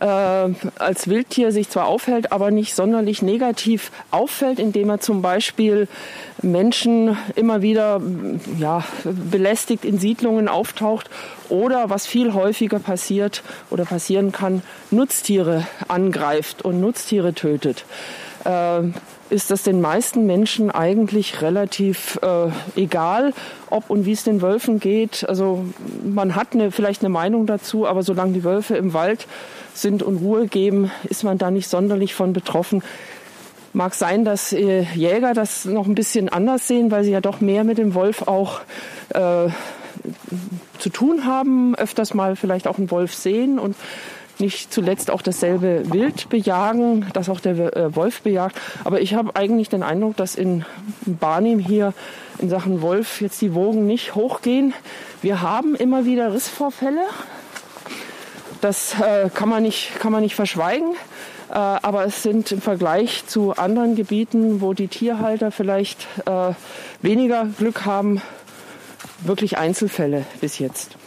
äh, 0.01 0.05
als 0.05 1.07
Wildtier 1.07 1.51
sich 1.51 1.69
zwar 1.69 1.87
aufhält, 1.87 2.31
aber 2.31 2.51
nicht 2.51 2.75
sonderlich 2.75 3.21
negativ 3.21 3.91
auffällt, 4.11 4.59
indem 4.59 4.89
er 4.89 4.99
zum 4.99 5.21
Beispiel 5.21 5.87
Menschen 6.41 7.17
immer 7.35 7.61
wieder 7.61 8.01
ja, 8.57 8.83
belästigt 9.03 9.85
in 9.85 9.97
Siedlungen 9.97 10.47
auftaucht 10.47 11.09
oder 11.47 11.89
was 11.89 12.05
viel 12.05 12.33
häufiger 12.33 12.79
passiert 12.79 13.43
oder 13.69 13.85
passieren 13.85 14.31
kann, 14.31 14.61
Nutztiere 14.91 15.67
angreift 15.87 16.63
und 16.63 16.79
Nutztiere 16.81 17.33
tötet. 17.33 17.85
Äh, 18.43 18.83
ist 19.29 19.51
das 19.51 19.63
den 19.63 19.81
meisten 19.81 20.25
Menschen 20.25 20.71
eigentlich 20.71 21.41
relativ 21.41 22.19
äh, 22.21 22.51
egal, 22.75 23.33
ob 23.69 23.89
und 23.89 24.05
wie 24.05 24.11
es 24.11 24.23
den 24.23 24.41
Wölfen 24.41 24.79
geht. 24.79 25.27
Also 25.27 25.65
man 26.03 26.35
hat 26.35 26.53
eine, 26.53 26.71
vielleicht 26.71 27.01
eine 27.01 27.09
Meinung 27.09 27.45
dazu, 27.45 27.87
aber 27.87 28.03
solange 28.03 28.33
die 28.33 28.43
Wölfe 28.43 28.75
im 28.75 28.93
Wald 28.93 29.27
sind 29.73 30.03
und 30.03 30.17
Ruhe 30.17 30.47
geben, 30.47 30.91
ist 31.03 31.23
man 31.23 31.37
da 31.37 31.51
nicht 31.51 31.69
sonderlich 31.69 32.15
von 32.15 32.33
betroffen. 32.33 32.83
Mag 33.71 33.93
sein, 33.93 34.25
dass 34.25 34.51
äh, 34.51 34.81
Jäger 34.95 35.33
das 35.33 35.65
noch 35.65 35.85
ein 35.85 35.95
bisschen 35.95 36.29
anders 36.29 36.67
sehen, 36.67 36.89
weil 36.89 37.03
sie 37.03 37.11
ja 37.11 37.21
doch 37.21 37.39
mehr 37.39 37.63
mit 37.63 37.77
dem 37.77 37.93
Wolf 37.93 38.23
auch 38.23 38.61
äh, 39.09 39.49
zu 40.79 40.89
tun 40.89 41.25
haben, 41.25 41.75
öfters 41.75 42.13
mal 42.13 42.35
vielleicht 42.35 42.67
auch 42.67 42.77
einen 42.77 42.89
Wolf 42.89 43.13
sehen 43.13 43.59
und 43.59 43.75
nicht 44.39 44.73
zuletzt 44.73 45.11
auch 45.11 45.21
dasselbe 45.21 45.83
Wild 45.91 46.29
bejagen, 46.29 47.05
das 47.13 47.29
auch 47.29 47.39
der 47.39 47.75
äh, 47.75 47.95
Wolf 47.95 48.21
bejagt. 48.21 48.55
Aber 48.83 49.01
ich 49.01 49.13
habe 49.13 49.35
eigentlich 49.35 49.69
den 49.69 49.83
Eindruck, 49.83 50.15
dass 50.17 50.35
in 50.35 50.65
Barnim 51.05 51.59
hier 51.59 51.93
in 52.39 52.49
Sachen 52.49 52.81
Wolf 52.81 53.21
jetzt 53.21 53.41
die 53.41 53.53
Wogen 53.53 53.85
nicht 53.85 54.15
hochgehen. 54.15 54.73
Wir 55.21 55.41
haben 55.41 55.75
immer 55.75 56.05
wieder 56.05 56.33
Rissvorfälle. 56.33 57.01
Das 58.61 58.95
äh, 58.99 59.29
kann, 59.33 59.49
man 59.49 59.63
nicht, 59.63 59.99
kann 59.99 60.11
man 60.11 60.21
nicht 60.21 60.35
verschweigen. 60.35 60.93
Äh, 61.49 61.53
aber 61.53 62.05
es 62.05 62.23
sind 62.23 62.51
im 62.51 62.61
Vergleich 62.61 63.25
zu 63.25 63.55
anderen 63.55 63.95
Gebieten, 63.95 64.61
wo 64.61 64.73
die 64.73 64.87
Tierhalter 64.87 65.51
vielleicht 65.51 66.07
äh, 66.25 66.53
weniger 67.01 67.47
Glück 67.57 67.85
haben, 67.85 68.21
wirklich 69.21 69.57
Einzelfälle 69.57 70.25
bis 70.41 70.59
jetzt. 70.59 70.97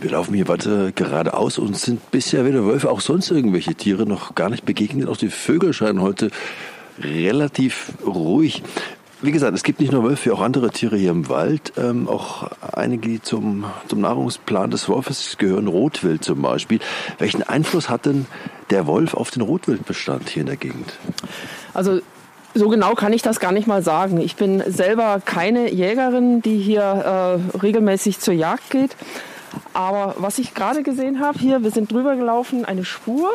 Wir 0.00 0.10
laufen 0.10 0.34
hier 0.34 0.46
weiter 0.46 0.92
geradeaus 0.92 1.58
und 1.58 1.76
sind 1.76 2.12
bisher 2.12 2.44
weder 2.44 2.64
Wölfe, 2.64 2.88
auch 2.88 3.00
sonst 3.00 3.32
irgendwelche 3.32 3.74
Tiere 3.74 4.06
noch 4.06 4.36
gar 4.36 4.48
nicht 4.48 4.64
begegnet. 4.64 5.08
Auch 5.08 5.16
die 5.16 5.28
Vögel 5.28 5.72
scheinen 5.72 6.00
heute 6.00 6.30
relativ 7.00 7.92
ruhig. 8.06 8.62
Wie 9.22 9.32
gesagt, 9.32 9.56
es 9.56 9.64
gibt 9.64 9.80
nicht 9.80 9.90
nur 9.90 10.04
Wölfe, 10.04 10.32
auch 10.32 10.40
andere 10.40 10.70
Tiere 10.70 10.96
hier 10.96 11.10
im 11.10 11.28
Wald. 11.28 11.72
Ähm, 11.76 12.08
auch 12.08 12.48
einige, 12.60 13.08
die 13.08 13.20
zum, 13.20 13.64
zum 13.88 14.00
Nahrungsplan 14.00 14.70
des 14.70 14.88
Wolfes 14.88 15.36
gehören, 15.36 15.66
Rotwild 15.66 16.22
zum 16.22 16.42
Beispiel. 16.42 16.78
Welchen 17.18 17.42
Einfluss 17.42 17.90
hat 17.90 18.06
denn 18.06 18.26
der 18.70 18.86
Wolf 18.86 19.14
auf 19.14 19.32
den 19.32 19.42
Rotwildbestand 19.42 20.28
hier 20.28 20.42
in 20.42 20.46
der 20.46 20.56
Gegend? 20.56 20.92
Also 21.74 21.98
so 22.54 22.68
genau 22.68 22.94
kann 22.94 23.12
ich 23.12 23.22
das 23.22 23.40
gar 23.40 23.50
nicht 23.50 23.66
mal 23.66 23.82
sagen. 23.82 24.20
Ich 24.20 24.36
bin 24.36 24.62
selber 24.68 25.20
keine 25.24 25.72
Jägerin, 25.72 26.40
die 26.40 26.58
hier 26.58 27.40
äh, 27.52 27.58
regelmäßig 27.58 28.20
zur 28.20 28.34
Jagd 28.34 28.70
geht. 28.70 28.94
Aber 29.72 30.14
was 30.18 30.38
ich 30.38 30.54
gerade 30.54 30.82
gesehen 30.82 31.20
habe, 31.20 31.38
hier, 31.38 31.62
wir 31.62 31.70
sind 31.70 31.90
drüber 31.92 32.16
gelaufen, 32.16 32.64
eine 32.64 32.84
Spur. 32.84 33.30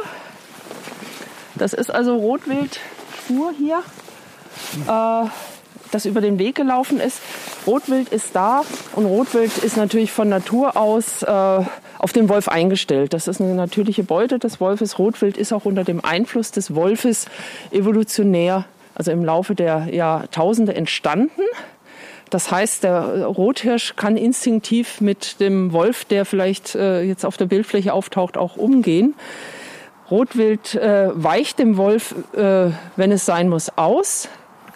Das 1.56 1.74
ist 1.74 1.92
also 1.92 2.16
Rotwildspur 2.16 3.54
hier, 3.58 3.84
äh, 4.88 5.30
das 5.92 6.06
über 6.06 6.22
den 6.22 6.40
Weg 6.40 6.56
gelaufen 6.56 7.00
ist. 7.00 7.20
Rotwild 7.66 8.10
ist 8.10 8.36
da 8.36 8.64
und 8.96 9.06
Rotwild 9.06 9.58
ist 9.60 9.78
natürlich 9.78 10.12
von 10.12 10.28
Natur 10.28 10.76
aus 10.76 11.24
äh, 11.24 11.62
auf 12.04 12.12
den 12.12 12.28
Wolf 12.28 12.50
eingestellt. 12.50 13.14
Das 13.14 13.30
ist 13.30 13.40
eine 13.40 13.56
natürliche 13.56 14.04
Beute 14.04 14.38
des 14.38 14.60
Wolfes. 14.60 15.00
Rotwild 15.00 15.38
ist 15.38 15.54
auch 15.54 15.64
unter 15.64 15.86
dem 15.86 16.04
Einfluss 16.04 16.52
des 16.52 16.76
Wolfes 16.76 17.28
evolutionär, 17.72 18.66
also 18.94 19.12
im 19.12 19.24
Laufe 19.24 19.56
der 19.56 19.88
Jahrtausende 19.94 20.76
entstanden. 20.76 21.42
Das 22.34 22.50
heißt, 22.50 22.84
der 22.84 23.28
Rothirsch 23.28 23.96
kann 23.96 24.18
instinktiv 24.18 25.02
mit 25.02 25.40
dem 25.40 25.72
Wolf, 25.72 26.04
der 26.04 26.26
vielleicht 26.26 26.74
äh, 26.74 27.04
jetzt 27.04 27.28
auf 27.28 27.38
der 27.38 27.46
Bildfläche 27.46 27.94
auftaucht, 27.94 28.38
auch 28.38 28.58
umgehen. 28.58 29.14
Rotwild 30.10 30.74
äh, 30.74 31.10
weicht 31.14 31.60
dem 31.60 31.78
Wolf, 31.78 32.16
äh, 32.36 32.72
wenn 32.96 33.12
es 33.12 33.28
sein 33.28 33.50
muss, 33.50 33.70
aus 33.78 34.30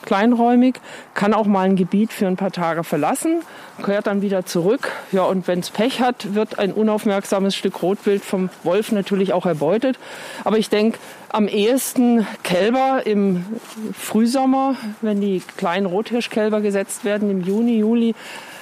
kleinräumig, 0.08 0.76
kann 1.14 1.34
auch 1.34 1.46
mal 1.46 1.66
ein 1.66 1.76
Gebiet 1.76 2.14
für 2.14 2.28
ein 2.28 2.38
paar 2.38 2.52
Tage 2.52 2.86
verlassen, 2.86 3.42
kehrt 3.84 4.08
dann 4.08 4.22
wieder 4.22 4.46
zurück. 4.46 4.92
Ja, 5.12 5.24
und 5.24 5.48
wenn 5.50 5.60
es 5.60 5.70
Pech 5.70 6.00
hat, 6.00 6.34
wird 6.34 6.60
ein 6.60 6.72
unaufmerksames 6.72 7.56
Stück 7.56 7.84
Rotwild 7.84 8.24
vom 8.24 8.50
Wolf 8.64 8.94
natürlich 8.94 9.34
auch 9.34 9.46
erbeutet. 9.46 10.00
Aber 10.46 10.58
ich 10.58 10.70
denke, 10.70 10.98
am 11.30 11.50
ehesten 11.50 12.26
Kälber 12.44 13.02
im 13.06 13.46
Frühsommer, 13.94 14.76
wenn 15.02 15.20
die 15.20 15.44
kleinen 15.58 15.86
Rothirschkälber 15.86 16.62
gesetzt 16.62 17.04
werden 17.04 17.30
im 17.30 17.42
Juni, 17.42 17.78
Juli, 17.78 18.16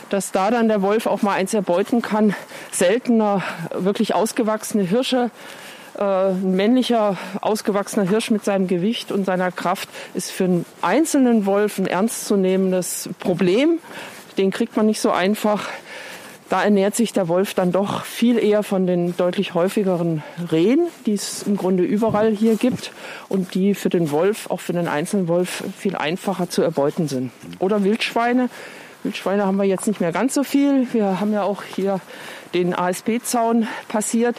dass 0.10 0.32
da 0.32 0.50
dann 0.50 0.68
der 0.68 0.82
Wolf 0.82 1.06
auch 1.06 1.22
mal 1.22 1.34
eins 1.34 1.54
erbeuten 1.54 2.02
kann. 2.02 2.36
Seltener 2.72 3.44
wirklich 3.72 4.16
ausgewachsene 4.16 4.84
Hirsche 4.84 5.30
äh, 5.98 6.30
ein 6.30 6.56
männlicher, 6.56 7.18
ausgewachsener 7.42 8.08
Hirsch 8.08 8.32
mit 8.32 8.44
seinem 8.44 8.68
Gewicht 8.68 9.12
und 9.12 9.26
seiner 9.26 9.52
Kraft 9.52 9.90
ist 10.14 10.32
für 10.32 10.46
einen 10.46 10.66
einzelnen 10.82 11.46
Wolf 11.46 11.78
ein 11.78 11.88
ernstzunehmendes 11.88 13.10
Problem. 13.20 13.80
Den 14.38 14.52
kriegt 14.52 14.76
man 14.76 14.86
nicht 14.86 15.00
so 15.00 15.12
einfach. 15.12 15.70
Da 16.50 16.64
ernährt 16.64 16.96
sich 16.96 17.12
der 17.12 17.28
Wolf 17.28 17.56
dann 17.56 17.72
doch 17.72 18.06
viel 18.06 18.38
eher 18.38 18.62
von 18.62 18.86
den 18.86 19.18
deutlich 19.18 19.56
häufigeren 19.56 20.22
Rehen, 20.52 20.88
die 21.08 21.14
es 21.14 21.42
im 21.42 21.58
Grunde 21.58 21.84
überall 21.84 22.32
hier 22.32 22.56
gibt 22.56 22.92
und 23.30 23.56
die 23.56 23.74
für 23.74 23.90
den 23.90 24.12
Wolf, 24.12 24.52
auch 24.52 24.60
für 24.60 24.74
den 24.74 24.88
einzelnen 24.88 25.28
Wolf, 25.28 25.64
viel 25.76 25.96
einfacher 25.96 26.48
zu 26.48 26.62
erbeuten 26.62 27.08
sind. 27.08 27.32
Oder 27.58 27.84
Wildschweine. 27.84 28.50
Wildschweine 29.02 29.46
haben 29.46 29.58
wir 29.58 29.66
jetzt 29.66 29.88
nicht 29.88 30.02
mehr 30.02 30.12
ganz 30.12 30.36
so 30.36 30.44
viel. 30.44 30.88
Wir 30.94 31.20
haben 31.20 31.34
ja 31.34 31.42
auch 31.42 31.64
hier 31.64 32.00
den 32.54 32.76
ASP-Zaun 32.76 33.68
passiert. 33.88 34.36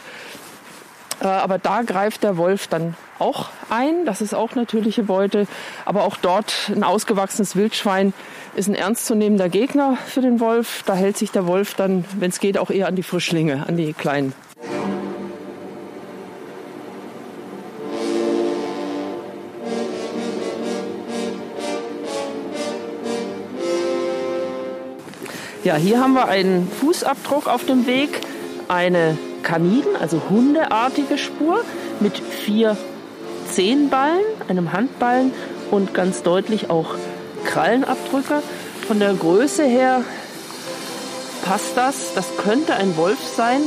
Äh, 1.21 1.27
aber 1.27 1.57
da 1.57 1.81
greift 1.81 2.23
der 2.23 2.37
Wolf 2.37 2.67
dann 2.67 2.95
auch 3.19 3.49
ein. 3.69 4.05
Das 4.05 4.21
ist 4.21 4.33
auch 4.33 4.55
natürliche 4.55 5.03
Beute. 5.03 5.47
Aber 5.85 6.03
auch 6.03 6.17
dort 6.17 6.71
ein 6.73 6.83
ausgewachsenes 6.83 7.55
Wildschwein 7.55 8.13
ist 8.55 8.67
ein 8.67 8.75
ernstzunehmender 8.75 9.49
Gegner 9.49 9.97
für 10.05 10.21
den 10.21 10.39
Wolf. 10.39 10.83
Da 10.85 10.93
hält 10.93 11.17
sich 11.17 11.31
der 11.31 11.47
Wolf 11.47 11.73
dann, 11.73 12.05
wenn 12.19 12.29
es 12.29 12.39
geht, 12.39 12.57
auch 12.57 12.69
eher 12.69 12.87
an 12.87 12.95
die 12.95 13.03
Frischlinge, 13.03 13.65
an 13.67 13.77
die 13.77 13.93
kleinen. 13.93 14.33
Ja, 25.63 25.75
hier 25.75 25.99
haben 25.99 26.13
wir 26.13 26.29
einen 26.29 26.71
Fußabdruck 26.79 27.47
auf 27.47 27.65
dem 27.65 27.87
Weg, 27.87 28.21
eine 28.69 29.17
Kaniden, 29.43 29.95
also 29.99 30.21
hundeartige 30.29 31.17
Spur 31.17 31.63
mit 31.99 32.17
vier 32.17 32.77
Zehenballen, 33.49 34.23
einem 34.47 34.73
Handballen 34.73 35.31
und 35.71 35.93
ganz 35.93 36.23
deutlich 36.23 36.69
auch 36.69 36.95
Krallenabdrücke. 37.45 38.41
Von 38.87 38.99
der 38.99 39.13
Größe 39.13 39.63
her 39.63 40.03
passt 41.43 41.75
das. 41.75 42.13
Das 42.13 42.37
könnte 42.37 42.75
ein 42.75 42.95
Wolf 42.97 43.19
sein. 43.35 43.61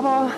Aber 0.00 0.30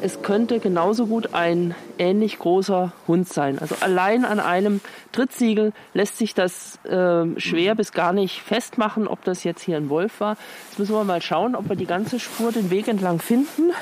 es 0.00 0.22
könnte 0.22 0.60
genauso 0.60 1.06
gut 1.06 1.34
ein 1.34 1.74
ähnlich 1.98 2.38
großer 2.38 2.94
Hund 3.06 3.28
sein. 3.28 3.58
Also 3.58 3.74
allein 3.80 4.24
an 4.24 4.40
einem 4.40 4.80
Trittsiegel 5.12 5.74
lässt 5.92 6.16
sich 6.16 6.32
das 6.32 6.82
äh, 6.86 7.26
schwer 7.38 7.74
bis 7.74 7.92
gar 7.92 8.14
nicht 8.14 8.40
festmachen, 8.40 9.06
ob 9.06 9.22
das 9.22 9.44
jetzt 9.44 9.60
hier 9.60 9.76
ein 9.76 9.90
Wolf 9.90 10.20
war. 10.20 10.38
Jetzt 10.70 10.78
müssen 10.78 10.94
wir 10.94 11.04
mal 11.04 11.20
schauen, 11.20 11.54
ob 11.54 11.68
wir 11.68 11.76
die 11.76 11.84
ganze 11.84 12.18
Spur 12.18 12.50
den 12.50 12.70
Weg 12.70 12.88
entlang 12.88 13.18
finden. 13.18 13.72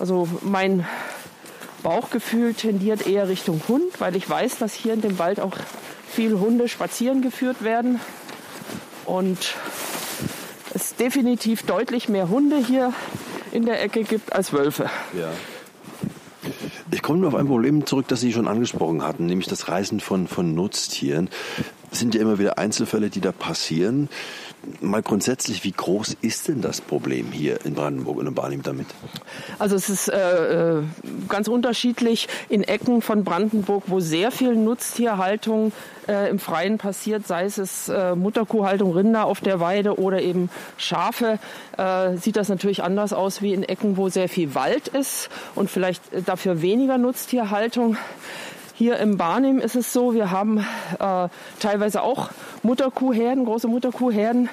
Also 0.00 0.26
mein 0.42 0.84
Bauchgefühl 1.84 2.54
tendiert 2.54 3.06
eher 3.06 3.28
Richtung 3.28 3.62
Hund, 3.68 4.00
weil 4.00 4.16
ich 4.16 4.28
weiß, 4.28 4.58
dass 4.58 4.74
hier 4.74 4.94
in 4.94 5.02
dem 5.02 5.20
Wald 5.20 5.38
auch 5.38 5.54
viele 6.10 6.40
Hunde 6.40 6.66
spazieren 6.66 7.22
geführt 7.22 7.62
werden. 7.62 8.00
Und 9.04 9.54
es 10.74 10.96
definitiv 10.96 11.62
deutlich 11.62 12.08
mehr 12.08 12.28
Hunde 12.28 12.56
hier 12.56 12.92
in 13.52 13.66
der 13.66 13.82
Ecke 13.82 14.04
gibt 14.04 14.32
als 14.32 14.52
Wölfe. 14.52 14.90
Ja. 15.18 15.30
Ich 16.92 17.02
komme 17.02 17.20
nur 17.20 17.28
auf 17.28 17.34
ein 17.34 17.46
Problem 17.46 17.86
zurück, 17.86 18.06
das 18.08 18.20
Sie 18.20 18.32
schon 18.32 18.46
angesprochen 18.46 19.02
hatten, 19.02 19.26
nämlich 19.26 19.48
das 19.48 19.68
Reisen 19.68 20.00
von, 20.00 20.28
von 20.28 20.54
Nutztieren. 20.54 21.28
Es 21.90 21.98
sind 21.98 22.14
ja 22.14 22.20
immer 22.20 22.38
wieder 22.38 22.58
Einzelfälle, 22.58 23.10
die 23.10 23.20
da 23.20 23.32
passieren 23.32 24.08
mal 24.80 25.02
grundsätzlich, 25.02 25.64
wie 25.64 25.72
groß 25.72 26.16
ist 26.20 26.48
denn 26.48 26.60
das 26.60 26.80
Problem 26.80 27.32
hier 27.32 27.64
in 27.64 27.74
Brandenburg 27.74 28.18
und 28.18 28.26
in 28.26 28.34
Barnim 28.34 28.62
damit? 28.62 28.86
Also 29.58 29.76
es 29.76 29.88
ist 29.88 30.08
äh, 30.08 30.78
äh, 30.78 30.82
ganz 31.28 31.48
unterschiedlich 31.48 32.28
in 32.48 32.62
Ecken 32.62 33.02
von 33.02 33.24
Brandenburg, 33.24 33.84
wo 33.86 34.00
sehr 34.00 34.30
viel 34.30 34.54
Nutztierhaltung 34.54 35.72
äh, 36.08 36.30
im 36.30 36.38
Freien 36.38 36.78
passiert, 36.78 37.26
sei 37.26 37.44
es 37.44 37.88
äh, 37.88 38.14
Mutterkuhhaltung, 38.14 38.92
Rinder 38.92 39.26
auf 39.26 39.40
der 39.40 39.60
Weide 39.60 39.98
oder 39.98 40.20
eben 40.22 40.50
Schafe, 40.76 41.38
äh, 41.76 42.16
sieht 42.16 42.36
das 42.36 42.48
natürlich 42.48 42.82
anders 42.82 43.12
aus 43.12 43.42
wie 43.42 43.52
in 43.52 43.62
Ecken, 43.62 43.96
wo 43.96 44.08
sehr 44.08 44.28
viel 44.28 44.54
Wald 44.54 44.88
ist 44.88 45.28
und 45.54 45.70
vielleicht 45.70 46.02
dafür 46.26 46.62
weniger 46.62 46.98
Nutztierhaltung. 46.98 47.96
Hier 48.74 48.98
im 48.98 49.16
Barnim 49.16 49.58
ist 49.58 49.74
es 49.74 49.92
so, 49.92 50.12
wir 50.12 50.30
haben 50.30 50.58
äh, 50.98 51.28
teilweise 51.60 52.02
auch 52.02 52.28
Mutterkuhherden, 52.66 53.44
große 53.44 53.68
Mutterkuhherden. 53.68 54.48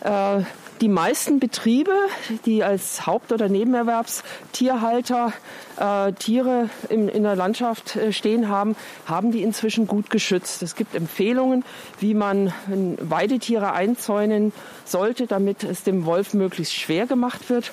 Äh, 0.00 0.42
die 0.80 0.88
meisten 0.88 1.40
Betriebe, 1.40 1.92
die 2.44 2.62
als 2.62 3.06
Haupt- 3.06 3.32
oder 3.32 3.48
Nebenerwerbstierhalter 3.48 5.32
äh, 5.78 6.12
Tiere 6.12 6.68
in, 6.88 7.22
der 7.22 7.34
Landschaft 7.34 7.96
äh, 7.96 8.12
stehen 8.12 8.48
haben, 8.48 8.76
haben 9.06 9.32
die 9.32 9.42
inzwischen 9.42 9.86
gut 9.86 10.10
geschützt. 10.10 10.62
Es 10.62 10.76
gibt 10.76 10.94
Empfehlungen, 10.94 11.64
wie 11.98 12.14
man 12.14 12.52
Weidetiere 13.00 13.72
einzäunen 13.72 14.52
sollte, 14.84 15.26
damit 15.26 15.64
es 15.64 15.82
dem 15.82 16.04
Wolf 16.04 16.34
möglichst 16.34 16.74
schwer 16.74 17.06
gemacht 17.06 17.48
wird, 17.48 17.72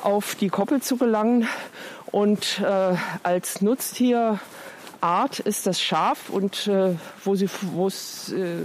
auf 0.00 0.34
die 0.36 0.48
Koppel 0.48 0.80
zu 0.80 0.96
gelangen. 0.96 1.48
Und 2.12 2.60
äh, 2.60 2.94
als 3.24 3.62
Nutztier 3.62 4.38
Art 5.04 5.38
ist 5.38 5.66
das 5.66 5.82
Schaf 5.82 6.30
und 6.30 6.66
äh, 6.66 6.94
wo, 7.24 7.86
es 7.86 8.32
äh, 8.32 8.56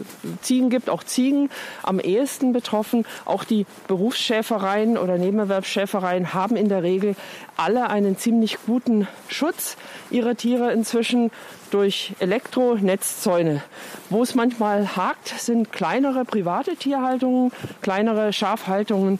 Ziegen 0.41 0.69
gibt, 0.69 0.89
auch 0.89 1.03
Ziegen 1.03 1.49
am 1.83 1.99
ehesten 1.99 2.53
betroffen. 2.53 3.05
Auch 3.25 3.43
die 3.43 3.65
Berufsschäfereien 3.89 4.97
oder 4.97 5.17
Nebenerwerbsschäfereien 5.17 6.33
haben 6.33 6.55
in 6.55 6.69
der 6.69 6.81
Regel 6.81 7.17
alle 7.57 7.89
einen 7.89 8.17
ziemlich 8.17 8.57
guten 8.65 9.05
Schutz 9.27 9.75
ihrer 10.11 10.35
Tiere 10.35 10.71
inzwischen 10.71 11.29
durch 11.71 12.13
Elektronetzzäune. 12.19 13.61
Wo 14.09 14.23
es 14.23 14.33
manchmal 14.33 14.95
hakt, 14.95 15.27
sind 15.27 15.73
kleinere 15.73 16.23
private 16.23 16.77
Tierhaltungen, 16.77 17.51
kleinere 17.81 18.31
Schafhaltungen, 18.31 19.19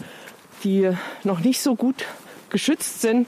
die 0.63 0.89
noch 1.25 1.41
nicht 1.41 1.61
so 1.61 1.75
gut 1.75 2.05
geschützt 2.49 3.01
sind. 3.01 3.27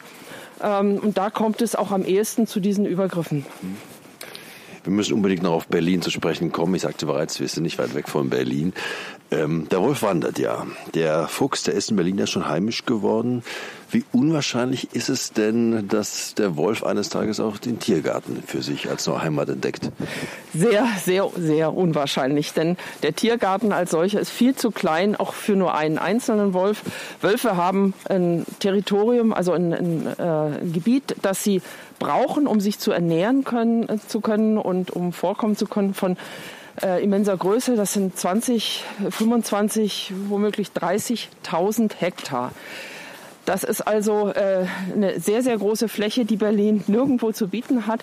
Ähm, 0.62 0.98
und 0.98 1.18
da 1.18 1.30
kommt 1.30 1.62
es 1.62 1.76
auch 1.76 1.92
am 1.92 2.06
ehesten 2.06 2.48
zu 2.48 2.60
diesen 2.60 2.86
Übergriffen. 2.86 3.46
Wir 4.84 4.92
müssen 4.92 5.14
unbedingt 5.14 5.44
noch 5.44 5.54
auf 5.54 5.68
Berlin 5.68 6.02
zu 6.02 6.10
sprechen 6.10 6.52
kommen. 6.52 6.74
Ich 6.74 6.82
sagte 6.82 7.06
bereits, 7.06 7.40
wir 7.40 7.48
sind 7.48 7.64
nicht 7.64 7.78
weit 7.78 7.94
weg 7.94 8.10
von 8.10 8.30
Berlin. 8.30 8.74
Ähm, 9.30 9.68
der 9.70 9.80
Wolf 9.82 10.02
wandert 10.02 10.40
ja. 10.40 10.66
Der 10.96 11.28
Fuchs, 11.28 11.64
der 11.64 11.76
ist 11.76 11.92
in 11.92 11.98
Berlin 11.98 12.18
ja 12.18 12.26
schon 12.26 12.48
heimisch 12.48 12.86
geworden. 12.86 13.44
Wie 13.92 14.06
unwahrscheinlich 14.14 14.96
ist 14.96 15.10
es 15.10 15.34
denn, 15.34 15.88
dass 15.90 16.34
der 16.36 16.56
Wolf 16.56 16.84
eines 16.84 17.10
Tages 17.10 17.42
auch 17.42 17.58
den 17.58 17.80
Tiergarten 17.80 18.42
für 18.46 18.62
sich 18.62 18.90
als 18.90 19.06
neue 19.06 19.22
Heimat 19.22 19.50
entdeckt? 19.50 19.92
Sehr, 20.54 20.88
sehr, 21.04 21.30
sehr 21.38 21.74
unwahrscheinlich, 21.74 22.54
denn 22.54 22.78
der 23.04 23.14
Tiergarten 23.16 23.74
als 23.74 23.92
solcher 23.92 24.22
ist 24.22 24.30
viel 24.30 24.56
zu 24.56 24.72
klein, 24.72 25.18
auch 25.18 25.34
für 25.34 25.58
nur 25.58 25.76
einen 25.76 25.98
einzelnen 25.98 26.54
Wolf. 26.54 26.84
Wölfe 27.20 27.58
haben 27.58 27.94
ein 28.08 28.46
Territorium, 28.60 29.34
also 29.34 29.52
ein, 29.52 29.74
ein, 29.74 30.08
äh, 30.18 30.24
ein 30.24 30.72
Gebiet, 30.72 31.16
das 31.22 31.44
sie 31.44 31.62
brauchen, 32.00 32.48
um 32.48 32.62
sich 32.62 32.80
zu 32.80 32.92
ernähren 32.92 33.44
können, 33.44 33.90
äh, 33.90 33.98
zu 34.08 34.22
können 34.22 34.58
und 34.58 34.92
um 34.92 35.12
vorkommen 35.12 35.58
zu 35.58 35.66
können 35.66 35.94
von 35.94 36.16
äh, 36.82 37.04
immenser 37.04 37.36
Größe. 37.36 37.76
Das 37.76 37.92
sind 37.92 38.18
20, 38.18 38.86
25, 39.10 40.14
womöglich 40.30 40.70
30.000 40.70 41.96
Hektar. 42.00 42.52
Das 43.52 43.66
ist 43.66 43.82
also 43.82 44.30
äh, 44.30 44.66
eine 44.96 45.20
sehr, 45.20 45.44
sehr 45.44 45.58
große 45.58 45.90
Fläche, 45.90 46.24
die 46.24 46.38
Berlin 46.38 46.86
nirgendwo 46.88 47.34
zu 47.34 47.50
bieten 47.50 47.86
hat. 47.86 48.00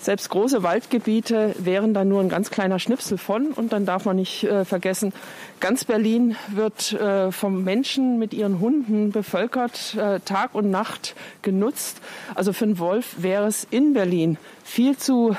Selbst 0.00 0.28
große 0.28 0.64
Waldgebiete 0.64 1.54
wären 1.56 1.94
dann 1.94 2.08
nur 2.08 2.20
ein 2.20 2.28
ganz 2.28 2.50
kleiner 2.50 2.80
Schnipsel 2.80 3.16
von. 3.16 3.52
Und 3.52 3.72
dann 3.72 3.86
darf 3.86 4.06
man 4.06 4.16
nicht 4.16 4.42
äh, 4.42 4.64
vergessen, 4.64 5.12
ganz 5.60 5.84
Berlin 5.84 6.34
wird 6.48 6.94
äh, 6.94 7.30
vom 7.30 7.62
Menschen 7.62 8.18
mit 8.18 8.34
ihren 8.34 8.58
Hunden 8.58 9.12
bevölkert, 9.12 9.94
äh, 9.94 10.18
Tag 10.18 10.56
und 10.56 10.68
Nacht 10.68 11.14
genutzt. 11.42 12.00
Also 12.34 12.52
für 12.52 12.64
einen 12.64 12.80
Wolf 12.80 13.22
wäre 13.22 13.46
es 13.46 13.68
in 13.70 13.92
Berlin 13.92 14.36
viel 14.64 14.96
zu 14.96 15.36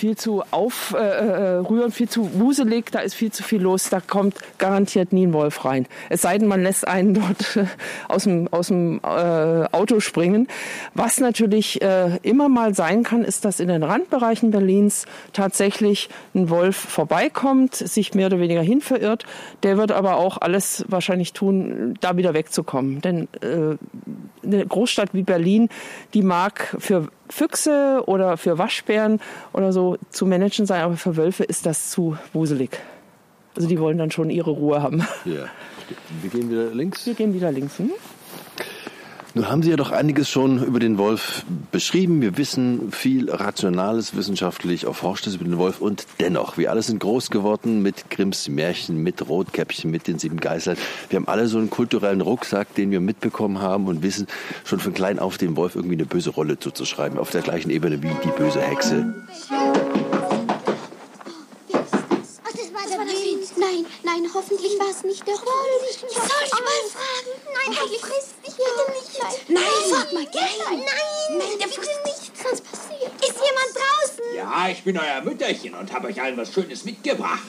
viel 0.00 0.16
zu 0.16 0.42
aufrühren, 0.50 1.64
äh, 1.66 1.86
äh 1.86 1.90
viel 1.90 2.08
zu 2.08 2.40
wuselig, 2.40 2.90
da 2.90 3.00
ist 3.00 3.14
viel 3.14 3.30
zu 3.30 3.42
viel 3.42 3.60
los, 3.60 3.90
da 3.90 4.00
kommt 4.00 4.36
garantiert 4.56 5.12
nie 5.12 5.26
ein 5.26 5.34
Wolf 5.34 5.66
rein. 5.66 5.86
Es 6.08 6.22
sei 6.22 6.38
denn, 6.38 6.48
man 6.48 6.62
lässt 6.62 6.88
einen 6.88 7.12
dort 7.20 7.56
äh, 7.56 7.66
aus 8.08 8.24
dem, 8.24 8.48
aus 8.50 8.68
dem 8.68 9.00
äh, 9.04 9.66
Auto 9.72 10.00
springen. 10.00 10.48
Was 10.94 11.20
natürlich 11.20 11.82
äh, 11.82 12.16
immer 12.22 12.48
mal 12.48 12.74
sein 12.74 13.02
kann, 13.02 13.24
ist, 13.24 13.44
dass 13.44 13.60
in 13.60 13.68
den 13.68 13.82
Randbereichen 13.82 14.50
Berlins 14.50 15.04
tatsächlich 15.34 16.08
ein 16.34 16.48
Wolf 16.48 16.76
vorbeikommt, 16.76 17.74
sich 17.74 18.14
mehr 18.14 18.28
oder 18.28 18.40
weniger 18.40 18.62
hin 18.62 18.80
verirrt. 18.80 19.26
Der 19.64 19.76
wird 19.76 19.92
aber 19.92 20.16
auch 20.16 20.38
alles 20.38 20.82
wahrscheinlich 20.88 21.34
tun, 21.34 21.98
da 22.00 22.16
wieder 22.16 22.32
wegzukommen. 22.32 23.02
Denn 23.02 23.28
äh, 23.42 23.76
eine 24.42 24.66
Großstadt 24.66 25.12
wie 25.12 25.24
Berlin, 25.24 25.68
die 26.14 26.22
mag 26.22 26.74
für 26.78 27.08
Füchse 27.30 28.02
oder 28.06 28.36
für 28.36 28.58
Waschbären 28.58 29.20
oder 29.52 29.72
so 29.72 29.96
zu 30.10 30.26
managen 30.26 30.66
sein, 30.66 30.82
aber 30.82 30.96
für 30.96 31.16
Wölfe 31.16 31.44
ist 31.44 31.66
das 31.66 31.90
zu 31.90 32.16
wuselig. 32.32 32.70
Also 33.56 33.68
die 33.68 33.80
wollen 33.80 33.98
dann 33.98 34.10
schon 34.10 34.30
ihre 34.30 34.50
Ruhe 34.50 34.82
haben. 34.82 35.06
Ja. 35.24 35.46
Wir 36.22 36.30
gehen 36.30 36.50
wieder 36.50 36.66
links. 36.72 37.04
Wir 37.06 37.14
gehen 37.14 37.34
wieder 37.34 37.50
links. 37.50 37.78
Hm? 37.78 37.90
Nun 39.40 39.48
haben 39.48 39.62
Sie 39.62 39.70
ja 39.70 39.76
doch 39.76 39.90
einiges 39.90 40.28
schon 40.28 40.62
über 40.62 40.80
den 40.80 40.98
Wolf 40.98 41.46
beschrieben. 41.72 42.20
Wir 42.20 42.36
wissen 42.36 42.92
viel 42.92 43.30
Rationales, 43.30 44.14
wissenschaftlich 44.14 44.84
erforschtes 44.84 45.36
über 45.36 45.44
den 45.44 45.56
Wolf. 45.56 45.80
Und 45.80 46.06
dennoch, 46.18 46.58
wir 46.58 46.70
alle 46.70 46.82
sind 46.82 46.98
groß 46.98 47.30
geworden 47.30 47.80
mit 47.80 48.10
Grimms 48.10 48.50
Märchen, 48.50 49.02
mit 49.02 49.26
Rotkäppchen, 49.26 49.90
mit 49.90 50.08
den 50.08 50.18
sieben 50.18 50.40
Geistern. 50.40 50.76
Wir 51.08 51.16
haben 51.16 51.26
alle 51.26 51.48
so 51.48 51.56
einen 51.56 51.70
kulturellen 51.70 52.20
Rucksack, 52.20 52.74
den 52.74 52.90
wir 52.90 53.00
mitbekommen 53.00 53.62
haben 53.62 53.86
und 53.86 54.02
wissen 54.02 54.26
schon 54.66 54.78
von 54.78 54.92
klein 54.92 55.18
auf 55.18 55.38
dem 55.38 55.56
Wolf 55.56 55.74
irgendwie 55.74 55.96
eine 55.96 56.04
böse 56.04 56.28
Rolle 56.28 56.58
zuzuschreiben. 56.58 57.18
Auf 57.18 57.30
der 57.30 57.40
gleichen 57.40 57.70
Ebene 57.70 58.02
wie 58.02 58.12
die 58.22 58.32
böse 58.36 58.60
Hexe. 58.60 59.14
Nein, 63.56 63.86
nein, 64.02 64.30
hoffentlich 64.34 64.78
war 64.78 64.90
es 64.90 65.02
nicht 65.02 65.26
der 65.26 65.34
Wolf. 65.34 65.98
Soll 65.98 66.10
ich 66.44 66.52
mal 66.52 66.82
fragen? 66.92 67.30
Nein, 67.54 67.88
dich 67.90 68.39
bitte 68.60 68.92
nicht. 68.92 69.48
Nein, 69.48 69.62
nein, 69.62 69.90
frag 69.90 70.12
mal. 70.12 70.22
Nein, 70.22 70.58
nein, 70.68 71.38
nein, 71.38 71.58
der 71.58 71.66
bitte 71.66 71.94
nicht. 72.04 72.32
Was 72.44 72.60
passiert? 72.60 73.12
Ist 73.20 73.38
jemand 73.40 73.70
draußen? 73.74 74.24
Ja, 74.36 74.68
ich 74.68 74.82
bin 74.84 74.98
euer 74.98 75.20
Mütterchen 75.22 75.74
und 75.74 75.92
habe 75.92 76.08
euch 76.08 76.20
allen 76.20 76.36
was 76.36 76.52
Schönes 76.52 76.84
mitgebracht. 76.84 77.40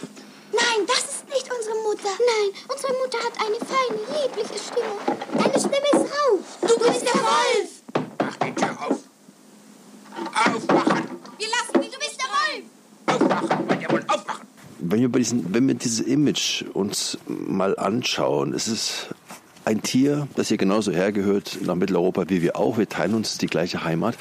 Nein, 0.52 0.86
das 0.88 1.00
ist 1.00 1.30
nicht 1.30 1.50
unsere 1.54 1.76
Mutter. 1.84 2.10
Nein, 2.10 2.52
unsere 2.68 2.94
Mutter 2.94 3.18
hat 3.20 3.34
eine 3.40 3.58
feine, 3.60 4.00
liebliche 4.22 4.60
Stimme. 4.60 4.96
Deine 5.34 5.60
Stimme 5.60 5.90
ist 5.94 6.12
rau. 6.14 6.40
Du, 6.62 6.68
du 6.68 6.92
bist 6.92 7.02
der 7.04 7.14
Wolf. 7.14 7.70
Mach 8.20 8.36
die 8.36 8.56
Tür 8.56 8.78
auf. 8.82 9.00
Aufmachen. 10.34 11.10
Wir 11.38 11.48
lassen 11.48 11.82
dich, 11.82 11.92
du 11.92 12.00
bist 12.00 12.18
der 12.20 12.30
Wolf. 12.36 12.66
Aufmachen. 13.22 13.70
Wollt 13.70 13.82
ihr 13.82 13.92
wohl 13.92 14.04
aufmachen? 14.08 14.48
Wenn 14.80 15.00
wir, 15.00 15.10
bei 15.10 15.20
diesen, 15.20 15.54
wenn 15.54 15.68
wir 15.68 15.76
dieses 15.76 16.02
Image 16.02 16.64
uns 16.74 17.18
mal 17.28 17.78
anschauen, 17.78 18.54
es 18.54 18.68
ist 18.68 19.08
ein 19.66 19.82
Tier, 19.82 20.28
das 20.36 20.48
hier 20.48 20.58
genauso 20.58 20.92
hergehört 20.92 21.60
nach 21.64 21.76
Mitteleuropa 21.76 22.26
wie 22.30 22.42
wir 22.42 22.58
auch. 22.58 22.78
Wir 22.78 22.90
teilen 22.90 23.14
uns 23.14 23.38
die 23.38 23.48
gleiche 23.48 23.84
Heimat. 23.84 24.16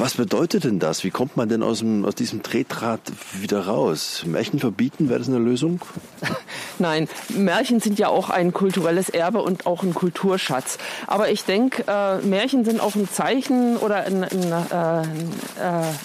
Was 0.00 0.14
bedeutet 0.14 0.64
denn 0.64 0.78
das? 0.78 1.04
Wie 1.04 1.10
kommt 1.10 1.36
man 1.36 1.50
denn 1.50 1.62
aus, 1.62 1.80
dem, 1.80 2.06
aus 2.06 2.14
diesem 2.14 2.42
Tretrad 2.42 3.02
wieder 3.38 3.66
raus? 3.66 4.22
Märchen 4.24 4.58
verbieten, 4.58 5.10
wäre 5.10 5.18
das 5.18 5.28
eine 5.28 5.36
Lösung? 5.36 5.82
Nein, 6.78 7.06
Märchen 7.28 7.80
sind 7.80 7.98
ja 7.98 8.08
auch 8.08 8.30
ein 8.30 8.54
kulturelles 8.54 9.10
Erbe 9.10 9.42
und 9.42 9.66
auch 9.66 9.82
ein 9.82 9.92
Kulturschatz. 9.92 10.78
Aber 11.06 11.30
ich 11.30 11.44
denke, 11.44 11.84
äh, 11.86 12.16
Märchen 12.26 12.64
sind 12.64 12.80
auch 12.80 12.94
ein 12.94 13.10
Zeichen 13.10 13.76
oder 13.76 13.96
ein, 13.96 14.24
ein, 14.24 14.52
äh, 14.52 15.04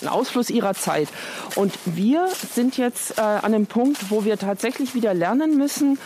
ein, 0.02 0.08
Ausfluss 0.10 0.50
ihrer 0.50 0.74
Zeit. 0.74 1.08
Und 1.56 1.72
wir 1.86 2.28
sind 2.54 2.76
jetzt 2.76 3.18
äh, 3.18 3.22
an 3.22 3.54
dem 3.54 3.66
Punkt, 3.66 4.12
wo 4.12 4.26
wir 4.26 4.38
tatsächlich 4.38 4.94
wieder 4.94 5.14
lernen 5.14 5.58
müssen, 5.58 6.00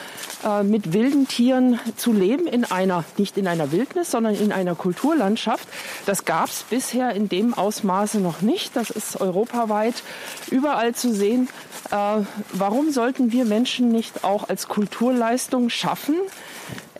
äh, 0.45 0.61
mit 0.61 0.93
wilden 0.93 1.27
Tieren 1.27 1.79
zu 1.97 2.13
leben 2.13 2.45
in 2.45 2.65
einer, 2.65 3.03
nicht 3.17 3.35
in 3.35 3.47
einer 3.47 3.71
Wildnis, 3.71 4.11
sondern 4.11 4.35
in 4.35 4.51
einer 4.51 4.75
Kulturlandschaft. 4.75 5.67
Das 6.05 6.25
gab 6.25 6.49
es 6.49 6.65
bisher 6.69 7.15
in 7.15 7.29
dem 7.29 7.55
Ausmaße 7.79 8.19
noch 8.19 8.41
nicht. 8.41 8.75
Das 8.75 8.89
ist 8.89 9.21
europaweit 9.21 10.03
überall 10.51 10.93
zu 10.93 11.13
sehen. 11.13 11.47
Äh, 11.91 12.23
warum 12.51 12.91
sollten 12.91 13.31
wir 13.31 13.45
Menschen 13.45 13.89
nicht 13.89 14.25
auch 14.25 14.49
als 14.49 14.67
Kulturleistung 14.67 15.69
schaffen, 15.69 16.15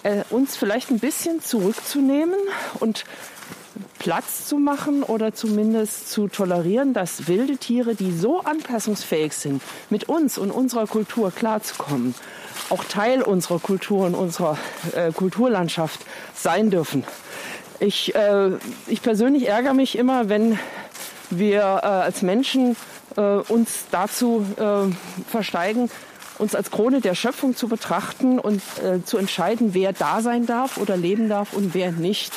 äh, 0.04 0.24
uns 0.30 0.56
vielleicht 0.56 0.89
ein 0.89 1.00
bisschen 1.00 1.42
zurückzunehmen 1.42 2.39
und 2.80 3.04
Platz 3.98 4.46
zu 4.48 4.58
machen 4.58 5.04
oder 5.04 5.34
zumindest 5.34 6.10
zu 6.12 6.30
tolerieren, 6.30 6.94
dass 6.94 7.28
wilde 7.28 7.58
Tiere, 7.58 7.96
die 7.96 8.13
so 8.13 8.39
anpassungsfähig 8.39 9.34
sind, 9.34 9.62
mit 9.89 10.08
uns 10.08 10.38
und 10.38 10.52
unserer 10.52 10.88
Kultur 10.88 11.32
klarzukommen, 11.32 12.15
auch 12.70 12.86
Teil 12.86 13.22
unserer 13.22 13.60
Kultur 13.60 14.06
und 14.06 14.15
unserer 14.15 14.58
äh, 14.96 15.12
Kulturlandschaft 15.12 16.00
sein 16.34 16.70
dürfen. 16.70 17.04
Ich, 17.80 18.13
äh, 18.13 18.52
ich 18.88 19.02
persönlich 19.02 19.48
ärgere 19.48 19.74
mich 19.74 19.98
immer, 19.98 20.28
wenn 20.28 20.60
wir 21.30 21.62
äh, 21.62 21.86
als 21.86 22.22
Menschen 22.22 22.76
äh, 23.15 23.22
uns 23.22 23.86
dazu 23.92 24.46
äh, 24.58 24.92
versteigen, 25.30 25.89
uns 26.39 26.56
als 26.56 26.72
Krone 26.72 27.00
der 27.00 27.15
Schöpfung 27.15 27.56
zu 27.56 27.68
betrachten 27.68 28.38
und 28.39 28.62
äh, 28.84 29.04
zu 29.04 29.18
entscheiden, 29.18 29.74
wer 29.74 29.94
da 29.94 30.22
sein 30.22 30.46
darf 30.46 30.78
oder 30.78 30.98
leben 30.98 31.30
darf 31.30 31.54
und 31.54 31.74
wer 31.74 31.92
nicht. 31.92 32.34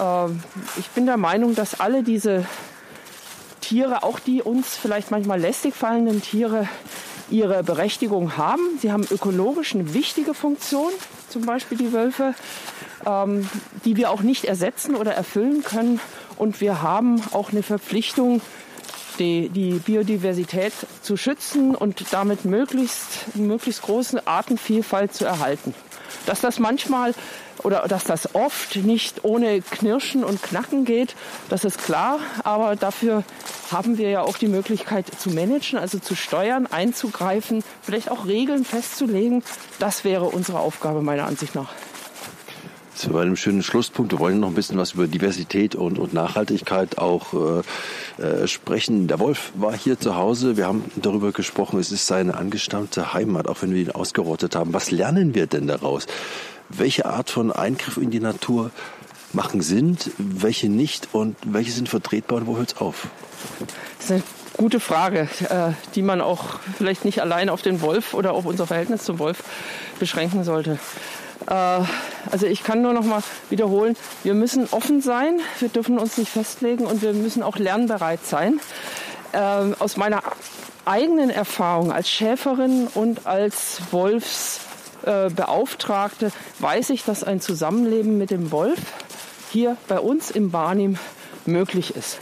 Ähm, 0.00 0.42
ich 0.78 0.88
bin 0.90 1.04
der 1.06 1.18
Meinung, 1.18 1.54
dass 1.54 1.80
alle 1.80 2.02
diese 2.02 2.46
Tiere, 3.60 4.02
auch 4.02 4.18
die 4.18 4.42
uns 4.42 4.76
vielleicht 4.76 5.10
manchmal 5.10 5.40
lästig 5.40 5.74
fallenden 5.74 6.22
Tiere, 6.22 6.68
ihre 7.30 7.62
Berechtigung 7.62 8.36
haben. 8.36 8.78
Sie 8.80 8.92
haben 8.92 9.06
ökologisch 9.10 9.74
eine 9.74 9.94
wichtige 9.94 10.34
Funktion, 10.34 10.90
zum 11.28 11.46
Beispiel 11.46 11.78
die 11.78 11.92
Wölfe, 11.92 12.34
ähm, 13.06 13.48
die 13.84 13.96
wir 13.96 14.10
auch 14.10 14.22
nicht 14.22 14.44
ersetzen 14.44 14.94
oder 14.94 15.14
erfüllen 15.14 15.62
können. 15.62 16.00
Und 16.36 16.60
wir 16.60 16.82
haben 16.82 17.22
auch 17.32 17.52
eine 17.52 17.62
Verpflichtung, 17.62 18.40
die, 19.18 19.48
die 19.48 19.74
Biodiversität 19.74 20.72
zu 21.02 21.16
schützen 21.16 21.74
und 21.74 22.12
damit 22.12 22.44
möglichst, 22.44 23.36
möglichst 23.36 23.82
große 23.82 24.26
Artenvielfalt 24.26 25.14
zu 25.14 25.24
erhalten. 25.24 25.74
Dass 26.26 26.40
das 26.40 26.58
manchmal 26.58 27.14
oder 27.62 27.86
dass 27.88 28.04
das 28.04 28.34
oft 28.34 28.76
nicht 28.76 29.24
ohne 29.24 29.60
Knirschen 29.60 30.24
und 30.24 30.42
Knacken 30.42 30.84
geht, 30.84 31.14
das 31.48 31.64
ist 31.64 31.78
klar. 31.78 32.18
Aber 32.42 32.76
dafür 32.76 33.24
haben 33.70 33.98
wir 33.98 34.10
ja 34.10 34.22
auch 34.22 34.38
die 34.38 34.48
Möglichkeit 34.48 35.06
zu 35.18 35.30
managen, 35.30 35.78
also 35.78 35.98
zu 35.98 36.14
steuern, 36.14 36.66
einzugreifen, 36.66 37.62
vielleicht 37.82 38.10
auch 38.10 38.26
Regeln 38.26 38.64
festzulegen. 38.64 39.42
Das 39.78 40.04
wäre 40.04 40.24
unsere 40.24 40.60
Aufgabe 40.60 41.02
meiner 41.02 41.24
Ansicht 41.24 41.54
nach. 41.54 41.70
War 43.10 43.22
einem 43.22 43.36
schönen 43.36 43.62
Schlusspunkt. 43.62 44.12
Wir 44.12 44.18
wollen 44.18 44.40
noch 44.40 44.48
ein 44.48 44.54
bisschen 44.54 44.78
was 44.78 44.92
über 44.92 45.06
Diversität 45.06 45.74
und, 45.74 45.98
und 45.98 46.14
Nachhaltigkeit 46.14 46.98
auch 46.98 47.62
äh, 48.18 48.22
äh, 48.22 48.46
sprechen. 48.46 49.08
Der 49.08 49.18
Wolf 49.18 49.52
war 49.54 49.76
hier 49.76 49.98
zu 49.98 50.16
Hause. 50.16 50.56
Wir 50.56 50.66
haben 50.66 50.84
darüber 50.96 51.32
gesprochen. 51.32 51.78
Es 51.80 51.92
ist 51.92 52.06
seine 52.06 52.36
angestammte 52.36 53.12
Heimat, 53.12 53.48
auch 53.48 53.62
wenn 53.62 53.74
wir 53.74 53.82
ihn 53.82 53.90
ausgerottet 53.90 54.56
haben. 54.56 54.72
Was 54.72 54.90
lernen 54.90 55.34
wir 55.34 55.46
denn 55.46 55.66
daraus? 55.66 56.06
welche 56.68 57.06
Art 57.06 57.30
von 57.30 57.52
Eingriff 57.52 57.96
in 57.96 58.10
die 58.10 58.20
Natur 58.20 58.70
machen 59.32 59.60
Sinn, 59.60 59.96
welche 60.18 60.68
nicht 60.68 61.08
und 61.12 61.36
welche 61.44 61.72
sind 61.72 61.88
vertretbar 61.88 62.38
und 62.38 62.46
wo 62.46 62.56
hört 62.56 62.72
es 62.72 62.80
auf? 62.80 63.08
Das 63.98 64.06
ist 64.06 64.12
eine 64.12 64.22
gute 64.56 64.80
Frage, 64.80 65.28
äh, 65.48 65.72
die 65.94 66.02
man 66.02 66.20
auch 66.20 66.60
vielleicht 66.76 67.04
nicht 67.04 67.20
allein 67.20 67.48
auf 67.48 67.62
den 67.62 67.80
Wolf 67.80 68.14
oder 68.14 68.32
auf 68.32 68.44
unser 68.46 68.66
Verhältnis 68.66 69.02
zum 69.02 69.18
Wolf 69.18 69.42
beschränken 69.98 70.44
sollte. 70.44 70.78
Äh, 71.48 71.80
also 72.30 72.46
ich 72.46 72.62
kann 72.62 72.82
nur 72.82 72.92
noch 72.92 73.04
mal 73.04 73.24
wiederholen, 73.50 73.96
wir 74.22 74.34
müssen 74.34 74.68
offen 74.70 75.00
sein, 75.00 75.40
wir 75.60 75.68
dürfen 75.68 75.98
uns 75.98 76.16
nicht 76.18 76.30
festlegen 76.30 76.86
und 76.86 77.02
wir 77.02 77.12
müssen 77.12 77.42
auch 77.42 77.58
lernbereit 77.58 78.24
sein. 78.24 78.60
Äh, 79.32 79.72
aus 79.78 79.96
meiner 79.96 80.22
eigenen 80.84 81.30
Erfahrung 81.30 81.90
als 81.92 82.10
Schäferin 82.10 82.88
und 82.94 83.26
als 83.26 83.80
Wolfsbeauftragte 83.90 86.30
weiß 86.58 86.90
ich, 86.90 87.04
dass 87.04 87.24
ein 87.24 87.40
Zusammenleben 87.40 88.18
mit 88.18 88.30
dem 88.30 88.50
Wolf 88.50 88.78
hier 89.50 89.78
bei 89.88 89.98
uns 89.98 90.30
im 90.30 90.50
Barnim 90.50 90.98
möglich 91.46 91.96
ist. 91.96 92.18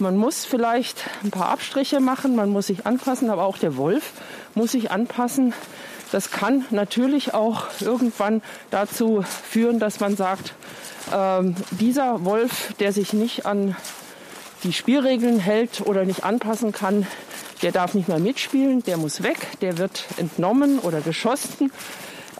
Man 0.00 0.16
muss 0.16 0.44
vielleicht 0.44 1.04
ein 1.22 1.30
paar 1.30 1.50
Abstriche 1.50 2.00
machen, 2.00 2.34
man 2.34 2.50
muss 2.50 2.66
sich 2.66 2.84
anpassen, 2.86 3.30
aber 3.30 3.44
auch 3.44 3.58
der 3.58 3.76
Wolf 3.76 4.10
muss 4.54 4.72
sich 4.72 4.90
anpassen. 4.90 5.54
Das 6.12 6.30
kann 6.30 6.64
natürlich 6.70 7.34
auch 7.34 7.66
irgendwann 7.80 8.42
dazu 8.70 9.22
führen, 9.22 9.78
dass 9.78 10.00
man 10.00 10.16
sagt, 10.16 10.54
ähm, 11.12 11.56
dieser 11.70 12.24
Wolf, 12.24 12.74
der 12.78 12.92
sich 12.92 13.12
nicht 13.12 13.46
an 13.46 13.76
die 14.62 14.72
Spielregeln 14.72 15.38
hält 15.38 15.82
oder 15.82 16.04
nicht 16.04 16.24
anpassen 16.24 16.72
kann, 16.72 17.06
der 17.62 17.72
darf 17.72 17.94
nicht 17.94 18.08
mehr 18.08 18.18
mitspielen, 18.18 18.82
der 18.82 18.96
muss 18.96 19.22
weg, 19.22 19.38
der 19.60 19.78
wird 19.78 20.04
entnommen 20.16 20.78
oder 20.78 21.00
geschossen. 21.00 21.70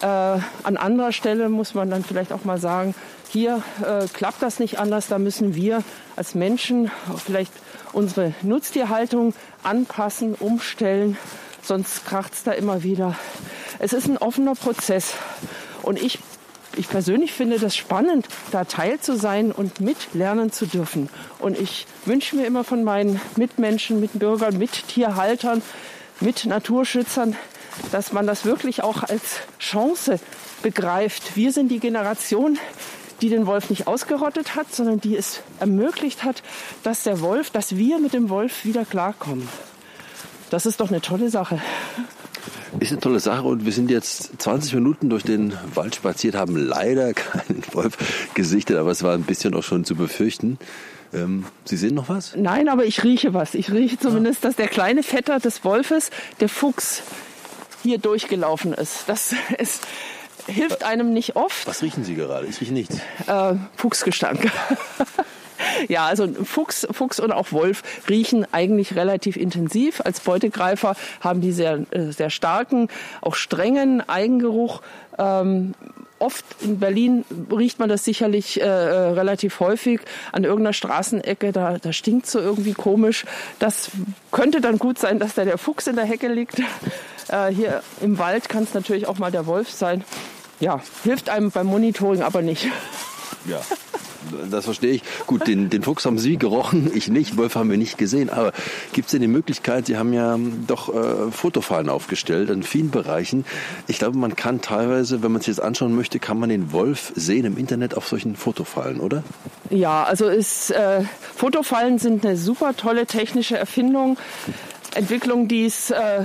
Äh, 0.00 0.06
an 0.06 0.76
anderer 0.76 1.12
Stelle 1.12 1.48
muss 1.48 1.74
man 1.74 1.90
dann 1.90 2.04
vielleicht 2.04 2.32
auch 2.32 2.44
mal 2.44 2.58
sagen, 2.58 2.94
hier 3.28 3.62
äh, 3.82 4.06
klappt 4.12 4.42
das 4.42 4.58
nicht 4.58 4.78
anders, 4.78 5.08
da 5.08 5.18
müssen 5.18 5.54
wir 5.54 5.82
als 6.16 6.34
Menschen 6.34 6.90
vielleicht 7.24 7.52
unsere 7.92 8.34
Nutztierhaltung 8.42 9.34
anpassen, 9.62 10.34
umstellen, 10.34 11.16
sonst 11.64 12.06
kracht 12.06 12.34
es 12.34 12.42
da 12.42 12.52
immer 12.52 12.82
wieder. 12.82 13.16
Es 13.78 13.92
ist 13.92 14.06
ein 14.06 14.18
offener 14.18 14.54
Prozess 14.54 15.14
und 15.82 16.00
ich 16.00 16.18
ich 16.76 16.88
persönlich 16.88 17.32
finde 17.32 17.60
das 17.60 17.76
spannend, 17.76 18.26
da 18.50 18.64
Teil 18.64 18.98
zu 18.98 19.16
sein 19.16 19.52
und 19.52 19.80
mitlernen 19.80 20.50
zu 20.50 20.66
dürfen. 20.66 21.08
Und 21.38 21.56
ich 21.56 21.86
wünsche 22.04 22.34
mir 22.34 22.46
immer 22.46 22.64
von 22.64 22.82
meinen 22.82 23.20
Mitmenschen, 23.36 24.00
Mitbürgern, 24.00 24.58
Mittierhaltern, 24.58 25.62
mit 26.20 26.46
Naturschützern, 26.46 27.36
dass 27.92 28.12
man 28.12 28.26
das 28.26 28.44
wirklich 28.44 28.82
auch 28.82 29.04
als 29.04 29.40
Chance 29.58 30.18
begreift. 30.62 31.36
Wir 31.36 31.52
sind 31.52 31.68
die 31.68 31.80
Generation, 31.80 32.58
die 33.20 33.28
den 33.28 33.46
Wolf 33.46 33.70
nicht 33.70 33.86
ausgerottet 33.86 34.56
hat, 34.56 34.74
sondern 34.74 35.00
die 35.00 35.16
es 35.16 35.40
ermöglicht 35.60 36.24
hat, 36.24 36.42
dass 36.82 37.04
der 37.04 37.20
Wolf, 37.20 37.50
dass 37.50 37.76
wir 37.76 37.98
mit 37.98 38.14
dem 38.14 38.28
Wolf 38.30 38.64
wieder 38.64 38.84
klarkommen. 38.84 39.48
Das 40.54 40.66
ist 40.66 40.78
doch 40.78 40.88
eine 40.88 41.00
tolle 41.00 41.30
Sache. 41.30 41.60
Ist 42.78 42.92
eine 42.92 43.00
tolle 43.00 43.18
Sache 43.18 43.42
und 43.42 43.64
wir 43.64 43.72
sind 43.72 43.90
jetzt 43.90 44.40
20 44.40 44.74
Minuten 44.74 45.10
durch 45.10 45.24
den 45.24 45.52
Wald 45.74 45.96
spaziert, 45.96 46.36
haben 46.36 46.54
leider 46.54 47.12
keinen 47.12 47.64
Wolf 47.72 47.96
gesichtet, 48.34 48.76
aber 48.76 48.92
es 48.92 49.02
war 49.02 49.14
ein 49.14 49.24
bisschen 49.24 49.52
auch 49.54 49.64
schon 49.64 49.84
zu 49.84 49.96
befürchten. 49.96 50.60
Ähm, 51.12 51.44
Sie 51.64 51.76
sehen 51.76 51.96
noch 51.96 52.08
was? 52.08 52.36
Nein, 52.36 52.68
aber 52.68 52.84
ich 52.84 53.02
rieche 53.02 53.34
was. 53.34 53.56
Ich 53.56 53.72
rieche 53.72 53.98
zumindest, 53.98 54.44
dass 54.44 54.54
der 54.54 54.68
kleine 54.68 55.02
Vetter 55.02 55.40
des 55.40 55.64
Wolfes, 55.64 56.10
der 56.38 56.48
Fuchs, 56.48 57.02
hier 57.82 57.98
durchgelaufen 57.98 58.74
ist. 58.74 59.08
Das 59.08 59.34
ist, 59.58 59.84
hilft 60.46 60.84
einem 60.84 61.12
nicht 61.12 61.34
oft. 61.34 61.66
Was 61.66 61.82
riechen 61.82 62.04
Sie 62.04 62.14
gerade? 62.14 62.46
Ich 62.46 62.60
rieche 62.60 62.72
nichts. 62.72 62.98
Äh, 63.26 63.54
Fuchsgestank. 63.74 64.40
Ja, 65.88 66.06
also 66.06 66.28
Fuchs, 66.44 66.86
Fuchs 66.90 67.20
und 67.20 67.32
auch 67.32 67.52
Wolf 67.52 67.82
riechen 68.08 68.46
eigentlich 68.52 68.96
relativ 68.96 69.36
intensiv. 69.36 70.00
Als 70.04 70.20
Beutegreifer 70.20 70.96
haben 71.20 71.40
die 71.40 71.52
sehr, 71.52 71.80
äh, 71.90 72.12
sehr 72.12 72.30
starken, 72.30 72.88
auch 73.20 73.34
strengen 73.34 74.06
Eigengeruch. 74.08 74.82
Ähm, 75.18 75.74
oft 76.18 76.44
in 76.62 76.78
Berlin 76.78 77.24
riecht 77.50 77.78
man 77.78 77.88
das 77.88 78.04
sicherlich 78.04 78.60
äh, 78.60 78.64
äh 78.64 79.10
relativ 79.10 79.60
häufig 79.60 80.00
an 80.32 80.44
irgendeiner 80.44 80.72
Straßenecke, 80.72 81.52
da, 81.52 81.78
da 81.78 81.92
stinkt 81.92 82.26
so 82.26 82.40
irgendwie 82.40 82.72
komisch. 82.72 83.24
Das 83.58 83.90
könnte 84.32 84.60
dann 84.60 84.78
gut 84.78 84.98
sein, 84.98 85.18
dass 85.18 85.34
da 85.34 85.44
der 85.44 85.58
Fuchs 85.58 85.86
in 85.86 85.96
der 85.96 86.04
Hecke 86.04 86.28
liegt. 86.28 86.60
Äh, 87.28 87.48
hier 87.48 87.82
im 88.00 88.18
Wald 88.18 88.48
kann 88.48 88.64
es 88.64 88.74
natürlich 88.74 89.06
auch 89.06 89.18
mal 89.18 89.30
der 89.30 89.46
Wolf 89.46 89.70
sein. 89.70 90.04
Ja, 90.60 90.80
hilft 91.02 91.28
einem 91.28 91.50
beim 91.50 91.66
Monitoring 91.66 92.22
aber 92.22 92.42
nicht. 92.42 92.66
Ja, 93.46 93.60
das 94.50 94.64
verstehe 94.64 94.92
ich. 94.92 95.02
Gut, 95.26 95.46
den, 95.46 95.70
den 95.70 95.82
Fuchs 95.82 96.04
haben 96.04 96.18
Sie 96.18 96.36
gerochen, 96.36 96.90
ich 96.94 97.08
nicht. 97.08 97.36
Wolf 97.36 97.54
haben 97.54 97.70
wir 97.70 97.76
nicht 97.76 97.98
gesehen. 97.98 98.30
Aber 98.30 98.52
gibt 98.92 99.06
es 99.06 99.12
denn 99.12 99.20
die 99.20 99.28
Möglichkeit, 99.28 99.86
Sie 99.86 99.96
haben 99.96 100.12
ja 100.12 100.38
doch 100.66 100.94
äh, 100.94 101.30
Fotofallen 101.30 101.88
aufgestellt 101.88 102.50
in 102.50 102.62
vielen 102.62 102.90
Bereichen. 102.90 103.44
Ich 103.86 103.98
glaube, 103.98 104.18
man 104.18 104.36
kann 104.36 104.60
teilweise, 104.60 105.22
wenn 105.22 105.32
man 105.32 105.42
sich 105.42 105.56
das 105.56 105.64
anschauen 105.64 105.94
möchte, 105.94 106.18
kann 106.18 106.38
man 106.38 106.48
den 106.48 106.72
Wolf 106.72 107.12
sehen 107.14 107.44
im 107.44 107.56
Internet 107.56 107.96
auf 107.96 108.08
solchen 108.08 108.36
Fotofallen, 108.36 109.00
oder? 109.00 109.22
Ja, 109.70 110.04
also 110.04 110.28
ist, 110.28 110.70
äh, 110.70 111.02
Fotofallen 111.34 111.98
sind 111.98 112.24
eine 112.24 112.36
super 112.36 112.76
tolle 112.76 113.06
technische 113.06 113.56
Erfindung. 113.56 114.18
Entwicklung, 114.94 115.48
die 115.48 115.64
es 115.64 115.90
äh, 115.90 116.24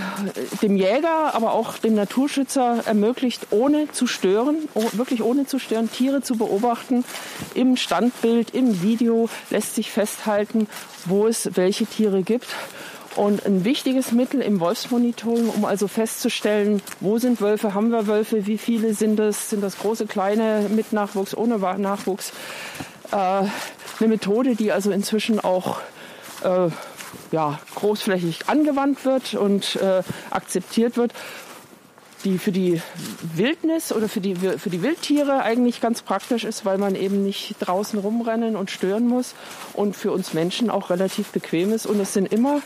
dem 0.62 0.76
Jäger, 0.76 1.34
aber 1.34 1.54
auch 1.54 1.78
dem 1.78 1.96
Naturschützer 1.96 2.84
ermöglicht, 2.86 3.48
ohne 3.52 3.92
zu 3.92 4.08
stören, 4.08 4.58
oh, 4.76 4.86
wirklich 4.94 5.24
ohne 5.24 5.46
zu 5.46 5.60
stören, 5.60 5.92
Tiere 5.92 6.22
zu 6.22 6.38
beobachten. 6.38 7.04
Im 7.56 7.78
Standbild, 7.78 8.52
im 8.54 8.82
Video 8.82 9.30
lässt 9.50 9.76
sich 9.76 9.92
festhalten, 9.92 10.68
wo 11.06 11.28
es 11.28 11.56
welche 11.56 11.86
Tiere 11.86 12.22
gibt. 12.22 12.48
Und 13.16 13.46
ein 13.46 13.66
wichtiges 13.66 14.12
Mittel 14.12 14.42
im 14.42 14.60
Wolfsmonitoring, 14.60 15.50
um 15.50 15.66
also 15.66 15.88
festzustellen, 15.88 16.82
wo 17.00 17.18
sind 17.18 17.42
Wölfe, 17.42 17.74
haben 17.74 17.90
wir 17.90 18.08
Wölfe, 18.08 18.46
wie 18.46 18.58
viele 18.58 18.94
sind 18.94 19.20
es, 19.20 19.50
sind 19.50 19.64
das 19.64 19.80
große, 19.80 20.06
kleine, 20.06 20.70
mit 20.70 20.94
Nachwuchs, 20.94 21.36
ohne 21.36 21.58
Nachwuchs. 21.58 22.32
Äh, 23.12 23.16
eine 23.16 24.08
Methode, 24.08 24.56
die 24.56 24.72
also 24.72 24.92
inzwischen 24.92 25.40
auch 25.40 25.80
äh, 26.44 26.70
ja, 27.32 27.60
großflächig 27.76 28.48
angewandt 28.48 29.06
wird 29.06 29.34
und 29.34 29.76
äh, 29.76 30.04
akzeptiert 30.30 30.98
wird, 30.98 31.14
die 32.24 32.38
für 32.38 32.52
die 32.52 32.82
Wildnis 33.34 33.92
oder 33.92 34.10
für 34.10 34.20
die, 34.20 34.36
für 34.36 34.70
die 34.70 34.82
Wildtiere 34.82 35.42
eigentlich 35.42 35.80
ganz 35.80 36.02
praktisch 36.02 36.44
ist, 36.44 36.66
weil 36.66 36.78
man 36.78 36.96
eben 36.96 37.24
nicht 37.24 37.56
draußen 37.60 38.00
rumrennen 38.00 38.56
und 38.56 38.72
stören 38.72 39.08
muss 39.08 39.36
und 39.74 39.96
für 39.96 40.12
uns 40.12 40.34
Menschen 40.34 40.70
auch 40.70 40.90
relativ 40.90 41.30
bequem 41.30 41.72
ist. 41.72 41.86
Und 41.86 42.00
es 42.00 42.14
sind 42.14 42.32
immer, 42.32 42.62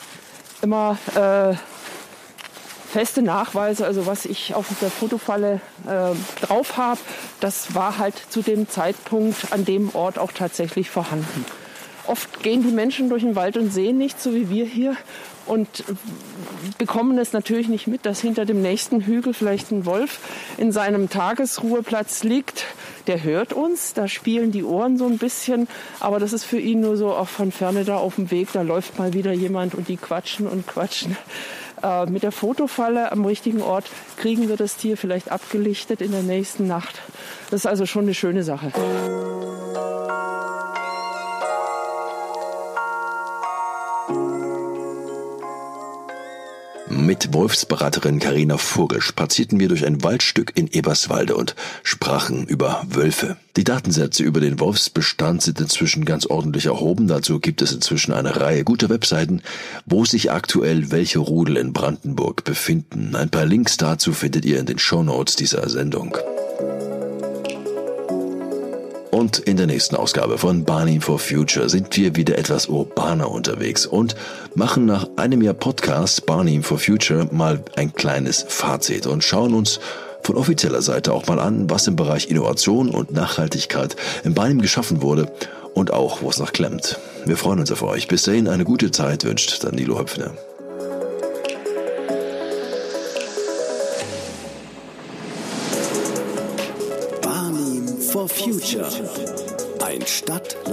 immer 0.61 0.97
äh, 1.15 1.55
feste 2.91 3.21
Nachweise, 3.21 3.85
also 3.85 4.05
was 4.05 4.25
ich 4.25 4.55
auf 4.55 4.67
der 4.81 4.89
Fotofalle 4.89 5.61
äh, 5.87 6.45
drauf 6.45 6.77
habe, 6.77 6.99
das 7.39 7.75
war 7.75 7.97
halt 7.97 8.15
zu 8.29 8.41
dem 8.41 8.69
Zeitpunkt 8.69 9.51
an 9.51 9.65
dem 9.65 9.93
Ort 9.95 10.17
auch 10.17 10.31
tatsächlich 10.31 10.89
vorhanden. 10.89 11.45
Oft 12.05 12.43
gehen 12.43 12.63
die 12.63 12.71
Menschen 12.71 13.09
durch 13.09 13.23
den 13.23 13.35
Wald 13.35 13.57
und 13.57 13.71
sehen 13.71 13.97
nichts, 13.97 14.23
so 14.23 14.33
wie 14.33 14.49
wir 14.49 14.65
hier, 14.65 14.95
und 15.45 15.83
bekommen 16.77 17.17
es 17.17 17.33
natürlich 17.33 17.67
nicht 17.67 17.87
mit, 17.87 18.05
dass 18.05 18.21
hinter 18.21 18.45
dem 18.45 18.61
nächsten 18.61 19.01
Hügel 19.01 19.33
vielleicht 19.33 19.71
ein 19.71 19.85
Wolf 19.85 20.19
in 20.57 20.71
seinem 20.71 21.09
Tagesruheplatz 21.09 22.23
liegt. 22.23 22.65
Der 23.07 23.23
hört 23.23 23.51
uns, 23.51 23.93
da 23.93 24.07
spielen 24.07 24.51
die 24.51 24.63
Ohren 24.63 24.97
so 24.97 25.05
ein 25.05 25.17
bisschen, 25.17 25.67
aber 25.99 26.19
das 26.19 26.31
ist 26.31 26.45
für 26.45 26.59
ihn 26.59 26.79
nur 26.79 26.95
so 26.95 27.11
auch 27.11 27.27
von 27.27 27.51
ferne 27.51 27.83
da 27.83 27.97
auf 27.97 28.15
dem 28.15 28.31
Weg, 28.31 28.49
da 28.53 28.61
läuft 28.61 28.97
mal 28.97 29.13
wieder 29.13 29.33
jemand 29.33 29.75
und 29.75 29.89
die 29.89 29.97
quatschen 29.97 30.47
und 30.47 30.65
quatschen. 30.67 31.17
Äh, 31.81 32.05
mit 32.05 32.23
der 32.23 32.31
Fotofalle 32.31 33.11
am 33.11 33.25
richtigen 33.25 33.61
Ort 33.61 33.85
kriegen 34.17 34.47
wir 34.47 34.55
das 34.55 34.77
Tier 34.77 34.95
vielleicht 34.95 35.31
abgelichtet 35.31 36.01
in 36.01 36.11
der 36.11 36.23
nächsten 36.23 36.65
Nacht. 36.67 37.01
Das 37.51 37.61
ist 37.61 37.65
also 37.65 37.85
schon 37.85 38.03
eine 38.03 38.13
schöne 38.13 38.43
Sache. 38.43 38.71
Mit 46.95 47.33
Wolfsberaterin 47.33 48.19
Karina 48.19 48.57
Vogel 48.57 49.01
spazierten 49.01 49.59
wir 49.59 49.67
durch 49.67 49.83
ein 49.85 50.03
Waldstück 50.03 50.51
in 50.55 50.67
Eberswalde 50.67 51.35
und 51.35 51.55
sprachen 51.81 52.45
über 52.45 52.85
Wölfe. 52.87 53.37
Die 53.57 53.63
Datensätze 53.63 54.23
über 54.23 54.39
den 54.39 54.59
Wolfsbestand 54.59 55.41
sind 55.41 55.59
inzwischen 55.59 56.05
ganz 56.05 56.27
ordentlich 56.27 56.67
erhoben. 56.67 57.07
Dazu 57.07 57.39
gibt 57.39 57.63
es 57.63 57.71
inzwischen 57.71 58.13
eine 58.13 58.39
Reihe 58.39 58.63
guter 58.63 58.89
Webseiten, 58.89 59.41
wo 59.87 60.05
sich 60.05 60.31
aktuell 60.31 60.91
welche 60.91 61.19
Rudel 61.19 61.57
in 61.57 61.73
Brandenburg 61.73 62.43
befinden. 62.43 63.15
Ein 63.15 63.29
paar 63.29 63.45
Links 63.45 63.77
dazu 63.77 64.13
findet 64.13 64.45
ihr 64.45 64.59
in 64.59 64.67
den 64.67 64.77
Shownotes 64.77 65.35
dieser 65.35 65.67
Sendung. 65.69 66.15
Und 69.23 69.39
in 69.39 69.55
der 69.55 69.67
nächsten 69.67 69.95
Ausgabe 69.95 70.37
von 70.37 70.65
Barney 70.65 70.99
for 70.99 71.17
Future 71.17 71.69
sind 71.69 71.95
wir 71.95 72.17
wieder 72.17 72.37
etwas 72.37 72.65
urbaner 72.65 73.31
unterwegs 73.31 73.85
und 73.85 74.17
machen 74.53 74.85
nach 74.85 75.07
einem 75.15 75.41
Jahr 75.41 75.53
Podcast 75.53 76.25
Barney 76.25 76.61
for 76.61 76.77
Future 76.77 77.29
mal 77.31 77.63
ein 77.77 77.93
kleines 77.93 78.43
Fazit 78.45 79.07
und 79.07 79.23
schauen 79.23 79.53
uns 79.53 79.79
von 80.23 80.35
offizieller 80.35 80.81
Seite 80.81 81.13
auch 81.13 81.25
mal 81.27 81.39
an, 81.39 81.69
was 81.69 81.87
im 81.87 81.95
Bereich 81.95 82.29
Innovation 82.29 82.89
und 82.89 83.13
Nachhaltigkeit 83.13 83.95
in 84.25 84.33
Barnim 84.33 84.61
geschaffen 84.61 85.01
wurde 85.01 85.31
und 85.73 85.93
auch, 85.93 86.21
wo 86.21 86.29
es 86.29 86.39
noch 86.39 86.51
klemmt. 86.51 86.99
Wir 87.23 87.37
freuen 87.37 87.61
uns 87.61 87.71
auf 87.71 87.81
euch. 87.81 88.09
Bis 88.09 88.23
dahin 88.23 88.49
eine 88.49 88.65
gute 88.65 88.91
Zeit 88.91 89.23
wünscht 89.23 89.63
Danilo 89.63 89.99
Höpfner. 89.99 90.33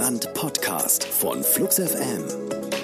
Stadt-Land-Podcast 0.01 1.03
von 1.03 1.43
Flux 1.43 1.75
FM. 1.75 2.23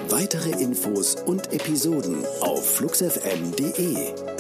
Weitere 0.08 0.51
Infos 0.62 1.15
und 1.15 1.51
Episoden 1.51 2.23
auf 2.41 2.75
fluxfm.de. 2.75 4.37